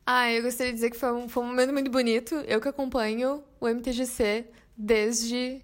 Ah, 0.05 0.31
eu 0.33 0.43
gostaria 0.43 0.73
de 0.73 0.77
dizer 0.77 0.91
que 0.91 0.97
foi 0.99 1.13
um, 1.13 1.29
foi 1.29 1.45
um 1.45 1.47
momento 1.47 1.73
muito 1.73 1.89
bonito. 1.91 2.35
Eu 2.49 2.61
que 2.61 2.67
acompanho 2.69 3.41
o 3.61 3.69
MTGC 3.69 4.45
desde 4.77 5.61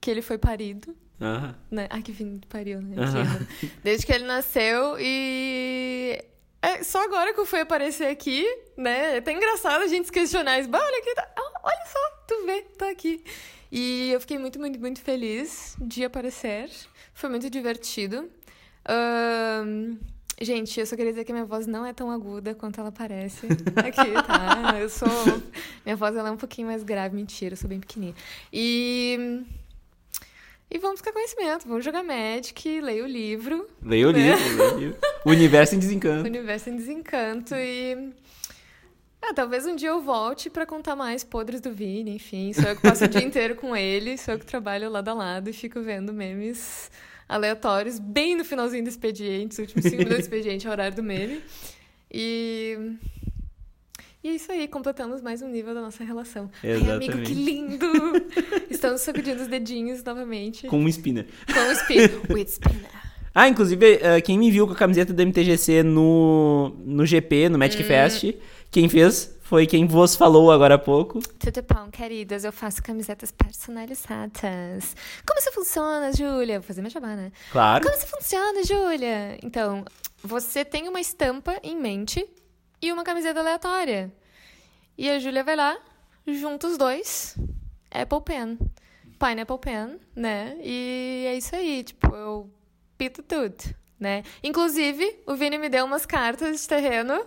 que 0.00 0.10
ele 0.10 0.22
foi 0.22 0.38
parido. 0.38 0.96
Aham. 1.20 1.54
Né? 1.70 1.86
Ai, 1.90 2.00
que 2.00 2.10
fim 2.14 2.38
de 2.38 2.46
pariu, 2.46 2.80
né? 2.80 2.96
Aham. 2.98 3.46
Que- 3.60 3.70
Desde 3.84 4.06
que 4.06 4.12
ele 4.12 4.24
nasceu 4.24 4.96
e. 4.98 6.18
É 6.62 6.82
só 6.84 7.02
agora 7.02 7.34
que 7.34 7.40
eu 7.40 7.44
fui 7.44 7.60
aparecer 7.60 8.06
aqui, 8.06 8.46
né? 8.76 9.16
É 9.16 9.18
até 9.18 9.32
engraçado 9.32 9.82
a 9.82 9.88
gente 9.88 10.06
se 10.06 10.12
questionar. 10.12 10.60
isso. 10.60 10.70
Olha 10.72 10.98
aqui, 10.98 11.14
tá... 11.14 11.28
olha 11.62 11.86
só, 11.86 11.98
tu 12.28 12.46
vê, 12.46 12.62
tô 12.78 12.84
aqui. 12.84 13.24
E 13.70 14.10
eu 14.12 14.20
fiquei 14.20 14.38
muito, 14.38 14.60
muito, 14.60 14.78
muito 14.78 15.00
feliz 15.00 15.76
de 15.80 16.04
aparecer. 16.04 16.70
Foi 17.12 17.28
muito 17.28 17.50
divertido. 17.50 18.30
Ahn, 18.88 19.96
Gente, 20.42 20.80
eu 20.80 20.86
só 20.86 20.96
queria 20.96 21.12
dizer 21.12 21.24
que 21.24 21.32
minha 21.32 21.44
voz 21.44 21.68
não 21.68 21.86
é 21.86 21.92
tão 21.92 22.10
aguda 22.10 22.52
quanto 22.52 22.80
ela 22.80 22.90
parece 22.90 23.46
aqui, 23.46 24.12
tá? 24.26 24.76
Eu 24.80 24.88
sou. 24.88 25.08
Minha 25.86 25.94
voz 25.94 26.16
ela 26.16 26.30
é 26.30 26.32
um 26.32 26.36
pouquinho 26.36 26.66
mais 26.66 26.82
grave, 26.82 27.14
mentira, 27.14 27.52
eu 27.52 27.56
sou 27.56 27.68
bem 27.68 27.78
pequenininha. 27.78 28.16
E. 28.52 29.44
E 30.74 30.78
vamos 30.78 31.00
buscar 31.00 31.12
conhecimento, 31.12 31.68
vamos 31.68 31.84
jogar 31.84 32.02
Magic, 32.02 32.80
leia 32.80 33.04
o 33.04 33.06
livro, 33.06 33.68
Leia 33.82 34.08
o 34.08 34.12
Né? 34.12 34.30
livro, 34.34 34.56
leia 34.56 34.74
o 34.74 34.78
livro. 34.78 34.98
O 35.26 35.30
Universo 35.30 35.74
em 35.74 35.78
O 35.78 35.80
Desencanto. 35.80 36.26
Universo 36.26 36.70
em 36.70 36.76
Desencanto 36.76 37.54
e. 37.54 38.10
Ah, 39.20 39.34
talvez 39.34 39.66
um 39.66 39.76
dia 39.76 39.90
eu 39.90 40.00
volte 40.00 40.48
pra 40.50 40.64
contar 40.66 40.96
mais 40.96 41.22
podres 41.22 41.60
do 41.60 41.72
Vini, 41.72 42.16
enfim. 42.16 42.52
Sou 42.54 42.64
eu 42.64 42.74
que 42.74 42.82
passo 42.82 43.04
o 43.04 43.08
dia 43.08 43.22
inteiro 43.22 43.54
com 43.54 43.76
ele, 43.76 44.16
sou 44.16 44.34
eu 44.34 44.38
que 44.40 44.46
trabalho 44.46 44.90
lado 44.90 45.08
a 45.08 45.12
lado 45.14 45.50
e 45.50 45.52
fico 45.52 45.80
vendo 45.82 46.12
memes 46.12 46.90
aleatórios, 47.28 47.98
bem 47.98 48.34
no 48.34 48.44
finalzinho 48.44 48.82
do 48.82 48.88
expediente, 48.88 49.52
os 49.52 49.58
últimos 49.58 49.84
cinco 49.84 49.98
minutos 49.98 50.16
do 50.16 50.20
expediente, 50.22 50.66
é 50.66 50.70
o 50.70 50.72
horário 50.72 50.96
do 50.96 51.02
meme. 51.02 51.40
E. 52.10 52.96
E 54.24 54.28
é 54.28 54.34
isso 54.34 54.52
aí, 54.52 54.68
completamos 54.68 55.20
mais 55.20 55.42
um 55.42 55.48
nível 55.48 55.74
da 55.74 55.80
nossa 55.80 56.04
relação. 56.04 56.48
Exatamente. 56.62 57.10
Ai, 57.10 57.14
amigo, 57.16 57.26
que 57.26 57.34
lindo! 57.34 57.86
Estamos 58.70 59.00
sacudindo 59.00 59.42
os 59.42 59.48
dedinhos 59.48 60.04
novamente. 60.04 60.68
Com 60.68 60.78
um 60.78 60.86
spinner. 60.86 61.26
Com 61.52 61.58
o 61.58 61.72
spinner. 61.72 62.20
With 62.30 62.46
spinner. 62.46 62.90
Ah, 63.34 63.48
inclusive, 63.48 63.96
uh, 63.96 64.22
quem 64.22 64.38
me 64.38 64.48
viu 64.48 64.64
com 64.68 64.74
a 64.74 64.76
camiseta 64.76 65.12
do 65.12 65.20
MTGC 65.20 65.82
no, 65.82 66.68
no 66.84 67.04
GP, 67.04 67.48
no 67.48 67.58
Magic 67.58 67.82
hum. 67.82 67.86
Fest, 67.86 68.32
quem 68.70 68.88
fez 68.88 69.36
foi 69.40 69.66
quem 69.66 69.88
vos 69.88 70.14
falou 70.14 70.52
agora 70.52 70.76
há 70.76 70.78
pouco. 70.78 71.18
Tudo 71.40 71.60
bom, 71.62 71.90
queridas? 71.90 72.44
Eu 72.44 72.52
faço 72.52 72.80
camisetas 72.80 73.32
personalizadas. 73.32 74.94
Como 75.26 75.40
isso 75.40 75.52
funciona, 75.52 76.12
Júlia? 76.12 76.60
Vou 76.60 76.68
fazer 76.68 76.80
minha 76.80 76.90
jabá, 76.90 77.16
né? 77.16 77.32
Claro. 77.50 77.82
Como 77.82 77.96
isso 77.96 78.06
funciona, 78.06 78.62
Júlia? 78.62 79.36
Então, 79.42 79.84
você 80.22 80.64
tem 80.64 80.88
uma 80.88 81.00
estampa 81.00 81.58
em 81.64 81.76
mente 81.76 82.24
e 82.82 82.92
uma 82.92 83.04
camiseta 83.04 83.38
aleatória. 83.38 84.12
E 84.98 85.08
a 85.08 85.18
Júlia 85.18 85.44
vai 85.44 85.56
lá, 85.56 85.78
junta 86.26 86.66
os 86.66 86.76
dois, 86.76 87.36
Apple 87.90 88.20
Pen. 88.22 88.58
Pineapple 89.18 89.58
Pen, 89.58 90.00
né? 90.16 90.56
E 90.60 91.24
é 91.28 91.36
isso 91.36 91.54
aí, 91.54 91.84
tipo, 91.84 92.14
eu 92.14 92.50
pito 92.98 93.22
tudo, 93.22 93.56
né? 93.98 94.24
Inclusive, 94.42 95.20
o 95.26 95.36
Vini 95.36 95.58
me 95.58 95.68
deu 95.68 95.84
umas 95.84 96.04
cartas 96.04 96.60
de 96.60 96.68
terreno 96.68 97.24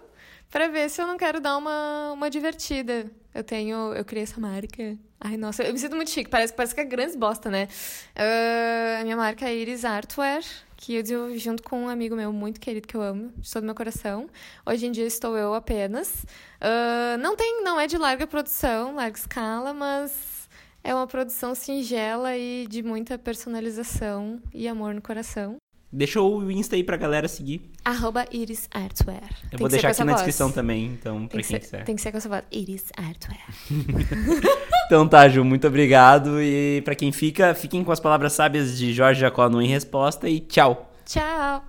para 0.51 0.67
ver 0.67 0.89
se 0.89 1.01
eu 1.01 1.07
não 1.07 1.17
quero 1.17 1.39
dar 1.39 1.57
uma, 1.57 2.11
uma 2.11 2.29
divertida. 2.29 3.09
Eu 3.33 3.43
tenho, 3.43 3.93
eu 3.93 4.03
criei 4.03 4.23
essa 4.23 4.39
marca. 4.39 4.97
Ai, 5.19 5.37
nossa, 5.37 5.63
eu 5.63 5.71
me 5.71 5.79
sinto 5.79 5.95
muito 5.95 6.11
chique. 6.11 6.29
Parece, 6.29 6.53
parece 6.53 6.75
que 6.75 6.81
é 6.81 6.85
grande 6.85 7.17
bosta, 7.17 7.49
né? 7.49 7.67
Uh, 8.15 9.01
a 9.01 9.03
minha 9.03 9.17
marca 9.17 9.47
é 9.47 9.55
Iris 9.55 9.85
Artware 9.85 10.45
que 10.85 10.93
eu 10.93 11.01
desenvolvi 11.01 11.39
junto 11.39 11.63
com 11.63 11.85
um 11.85 11.89
amigo 11.89 12.15
meu 12.15 12.31
muito 12.31 12.59
querido 12.59 12.87
que 12.87 12.95
eu 12.95 13.01
amo, 13.01 13.31
de 13.37 13.51
todo 13.51 13.63
meu 13.63 13.73
coração. 13.73 14.29
Hoje 14.63 14.85
em 14.85 14.91
dia 14.91 15.07
estou 15.07 15.35
eu 15.35 15.55
apenas. 15.55 16.23
Uh, 16.61 17.17
não 17.19 17.35
tem, 17.35 17.63
não 17.63 17.79
é 17.79 17.87
de 17.87 17.97
larga 17.97 18.27
produção, 18.27 18.93
larga 18.93 19.17
escala, 19.17 19.73
mas 19.73 20.47
é 20.83 20.93
uma 20.93 21.07
produção 21.07 21.55
singela 21.55 22.37
e 22.37 22.67
de 22.67 22.83
muita 22.83 23.17
personalização 23.17 24.39
e 24.53 24.67
amor 24.67 24.93
no 24.93 25.01
coração. 25.01 25.57
Deixa 25.95 26.19
o 26.19 26.51
Insta 26.51 26.75
aí 26.75 26.83
pra 26.83 26.97
galera 26.97 27.25
seguir. 27.25 27.71
Arroba 27.85 28.25
Iris 28.29 28.67
Artware. 28.69 29.31
Eu 29.45 29.51
tem 29.51 29.59
vou 29.59 29.69
deixar 29.69 29.91
aqui 29.91 29.99
na 29.99 30.11
voz. 30.11 30.15
descrição 30.17 30.51
também, 30.51 30.87
então, 30.87 31.25
pra 31.25 31.37
tem 31.37 31.39
quem 31.39 31.43
ser, 31.43 31.59
quiser. 31.59 31.83
Tem 31.85 31.95
que 31.95 32.01
ser 32.01 32.11
com 32.11 32.17
essa 32.17 32.27
voz. 32.27 32.43
Iris 32.51 32.91
Artware. 32.97 33.39
então 34.87 35.07
tá, 35.07 35.29
Ju, 35.29 35.45
muito 35.45 35.65
obrigado. 35.65 36.41
E 36.41 36.81
pra 36.83 36.95
quem 36.95 37.13
fica, 37.13 37.55
fiquem 37.55 37.81
com 37.81 37.93
as 37.93 38.01
palavras 38.01 38.33
sábias 38.33 38.77
de 38.77 38.91
Jorge 38.93 39.21
Jacó 39.21 39.47
no 39.47 39.61
Em 39.61 39.67
Resposta 39.69 40.27
e 40.27 40.41
tchau. 40.41 40.91
Tchau. 41.05 41.63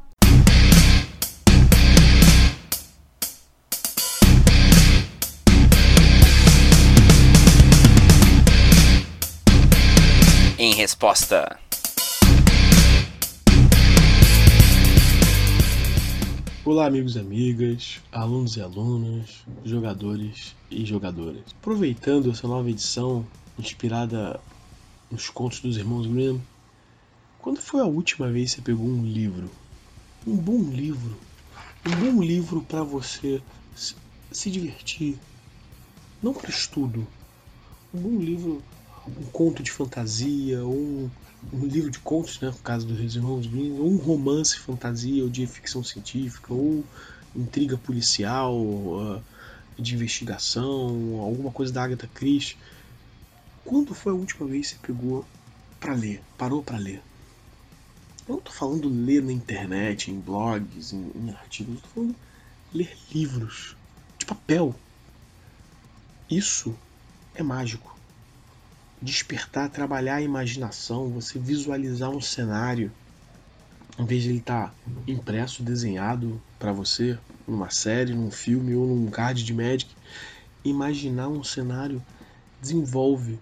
Em 10.59 10.75
resposta. 10.75 11.57
Olá, 16.67 16.87
amigos 16.87 17.15
e 17.15 17.21
amigas, 17.21 18.01
alunos 18.11 18.57
e 18.57 18.61
alunas, 18.61 19.47
jogadores 19.65 20.57
e 20.69 20.85
jogadoras. 20.85 21.55
Aproveitando 21.61 22.29
essa 22.29 22.49
nova 22.49 22.69
edição 22.69 23.25
inspirada 23.57 24.41
nos 25.09 25.31
contos 25.31 25.61
dos 25.61 25.77
irmãos 25.77 26.09
Grimm, 26.09 26.41
quando 27.39 27.61
foi 27.61 27.81
a 27.81 27.85
última 27.85 28.33
vez 28.33 28.51
que 28.51 28.57
você 28.57 28.63
pegou 28.63 28.85
um 28.85 29.05
livro? 29.05 29.49
Um 30.27 30.37
bom 30.37 30.61
livro. 30.73 31.17
Um 31.87 31.93
bom 31.93 32.21
livro 32.21 32.61
para 32.63 32.83
você 32.83 33.41
se 34.33 34.51
divertir. 34.51 35.21
Não 36.21 36.35
para 36.35 36.51
estudo. 36.51 37.07
Um 37.95 38.01
bom 38.01 38.19
livro, 38.21 38.61
um 39.07 39.25
conto 39.27 39.63
de 39.63 39.71
fantasia, 39.71 40.67
um, 40.67 41.09
um 41.53 41.65
livro 41.65 41.91
de 41.91 41.99
contos, 41.99 42.41
né, 42.41 42.49
no 42.49 42.59
caso 42.59 42.87
dos 42.87 43.15
Irmãos 43.15 43.47
Grimm, 43.47 43.79
ou 43.79 43.91
um 43.91 43.97
romance 43.97 44.59
fantasia 44.59 45.23
ou 45.23 45.31
de 45.31 45.47
ficção 45.47 45.83
científica, 45.83 46.53
ou 46.53 46.85
intriga 47.35 47.77
policial, 47.77 48.57
uh, 48.57 49.23
de 49.79 49.95
investigação, 49.95 51.21
alguma 51.21 51.51
coisa 51.51 51.73
da 51.73 51.85
Agatha 51.85 52.09
Christie. 52.15 52.57
Quando 53.65 53.95
foi 53.95 54.13
a 54.13 54.17
última 54.17 54.47
vez 54.47 54.69
que 54.69 54.77
você 54.77 54.87
pegou 54.87 55.25
para 55.79 55.95
ler, 55.95 56.23
parou 56.39 56.63
para 56.63 56.79
ler? 56.79 57.03
Eu 58.27 58.37
não 58.37 58.41
tô 58.41 58.51
falando 58.51 58.89
ler 58.89 59.23
na 59.23 59.33
internet, 59.33 60.11
em 60.11 60.19
blogs, 60.19 60.93
em, 60.93 61.11
em 61.15 61.31
artigos, 61.31 61.77
eu 61.77 61.81
tô 61.81 61.89
falando 61.89 62.17
ler 62.73 62.97
livros 63.13 63.77
de 64.19 64.27
papel. 64.27 64.75
Isso 66.29 66.75
é 67.35 67.43
mágico 67.43 67.96
despertar, 69.01 69.71
trabalhar 69.71 70.17
a 70.17 70.23
imaginação, 70.23 71.11
você 71.11 71.39
visualizar 71.39 72.11
um 72.11 72.21
cenário, 72.21 72.91
em 73.99 74.05
vez 74.05 74.23
de 74.23 74.31
ele 74.31 74.39
estar 74.39 74.69
tá 74.69 74.75
impresso, 75.07 75.63
desenhado 75.63 76.41
para 76.59 76.73
você, 76.73 77.19
numa 77.47 77.71
série, 77.71 78.15
num 78.15 78.31
filme 78.31 78.75
ou 78.75 78.87
num 78.87 79.11
card 79.11 79.43
de 79.43 79.55
Magic, 79.55 79.91
imaginar 80.65 81.29
um 81.29 81.45
cenário 81.45 82.03
desenvolve 82.61 83.39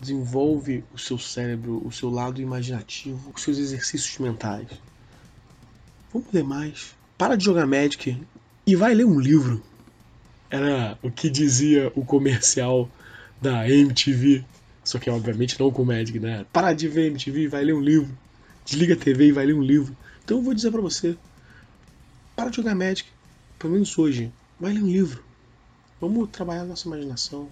desenvolve 0.00 0.84
o 0.92 0.98
seu 0.98 1.18
cérebro, 1.18 1.80
o 1.84 1.90
seu 1.90 2.10
lado 2.10 2.40
imaginativo, 2.40 3.32
os 3.34 3.42
seus 3.42 3.56
exercícios 3.56 4.18
mentais. 4.18 4.68
Vamos 6.12 6.28
ler 6.32 6.44
mais. 6.44 6.94
Para 7.16 7.36
de 7.36 7.44
jogar 7.44 7.66
Magic 7.66 8.20
e 8.66 8.76
vai 8.76 8.92
ler 8.92 9.06
um 9.06 9.18
livro. 9.18 9.62
Era 10.50 10.98
o 11.02 11.10
que 11.10 11.30
dizia 11.30 11.90
o 11.94 12.04
comercial 12.04 12.88
da 13.40 13.68
MTV 13.68 14.44
só 14.84 14.98
que 14.98 15.08
obviamente 15.08 15.58
não 15.58 15.70
com 15.70 15.84
Magic, 15.84 16.20
né? 16.20 16.44
Para 16.52 16.72
de 16.74 16.86
ver 16.86 17.06
MTV, 17.06 17.48
vai 17.48 17.64
ler 17.64 17.72
um 17.72 17.80
livro. 17.80 18.16
Desliga 18.64 18.94
a 18.94 18.96
TV 18.96 19.28
e 19.28 19.32
vai 19.32 19.46
ler 19.46 19.54
um 19.54 19.62
livro. 19.62 19.96
Então 20.22 20.36
eu 20.36 20.42
vou 20.42 20.54
dizer 20.54 20.70
para 20.70 20.80
você, 20.80 21.16
para 22.36 22.50
de 22.50 22.56
jogar 22.56 22.74
Magic, 22.74 23.08
pelo 23.58 23.72
menos 23.72 23.96
hoje, 23.98 24.30
vai 24.60 24.72
ler 24.72 24.82
um 24.82 24.86
livro. 24.86 25.24
Vamos 26.00 26.28
trabalhar 26.30 26.62
a 26.62 26.66
nossa 26.66 26.86
imaginação. 26.86 27.48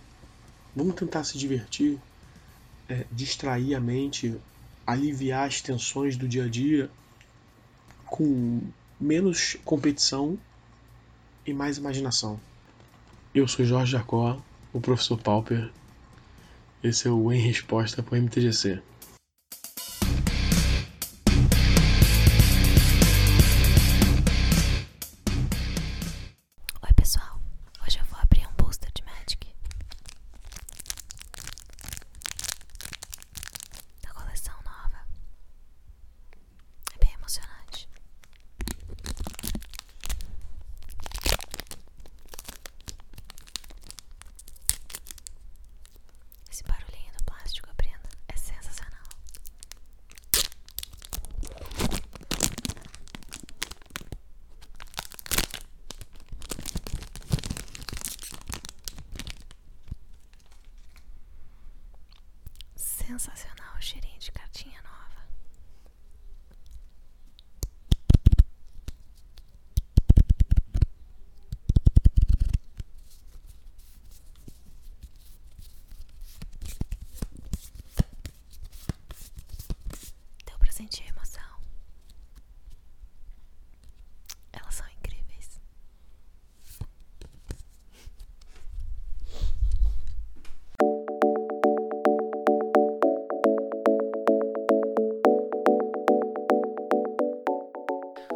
Vamos 0.77 0.95
tentar 0.95 1.25
se 1.25 1.39
divertir, 1.39 1.99
é, 2.89 3.07
distrair 3.11 3.75
a 3.75 3.81
mente, 3.81 4.37
aliviar 4.87 5.47
as 5.47 5.61
tensões 5.61 6.17
do 6.17 6.29
dia 6.29 6.45
a 6.45 6.49
dia 6.49 6.91
com 8.07 8.61
menos 9.01 9.57
competição 9.65 10.39
e 11.47 11.53
mais 11.53 11.79
imaginação. 11.79 12.39
Eu 13.35 13.49
sou 13.49 13.65
Jorge 13.65 13.93
Jacó, 13.93 14.39
o 14.73 14.81
professor 14.81 15.19
Pauper, 15.19 15.71
esse 16.83 17.07
é 17.07 17.11
o 17.11 17.33
Em 17.33 17.41
Resposta 17.41 18.03
para 18.03 18.15
o 18.15 18.23
MTGC. 18.23 18.81
Sensacional 63.13 63.33
o 63.33 63.37
cheirinho 63.37 63.62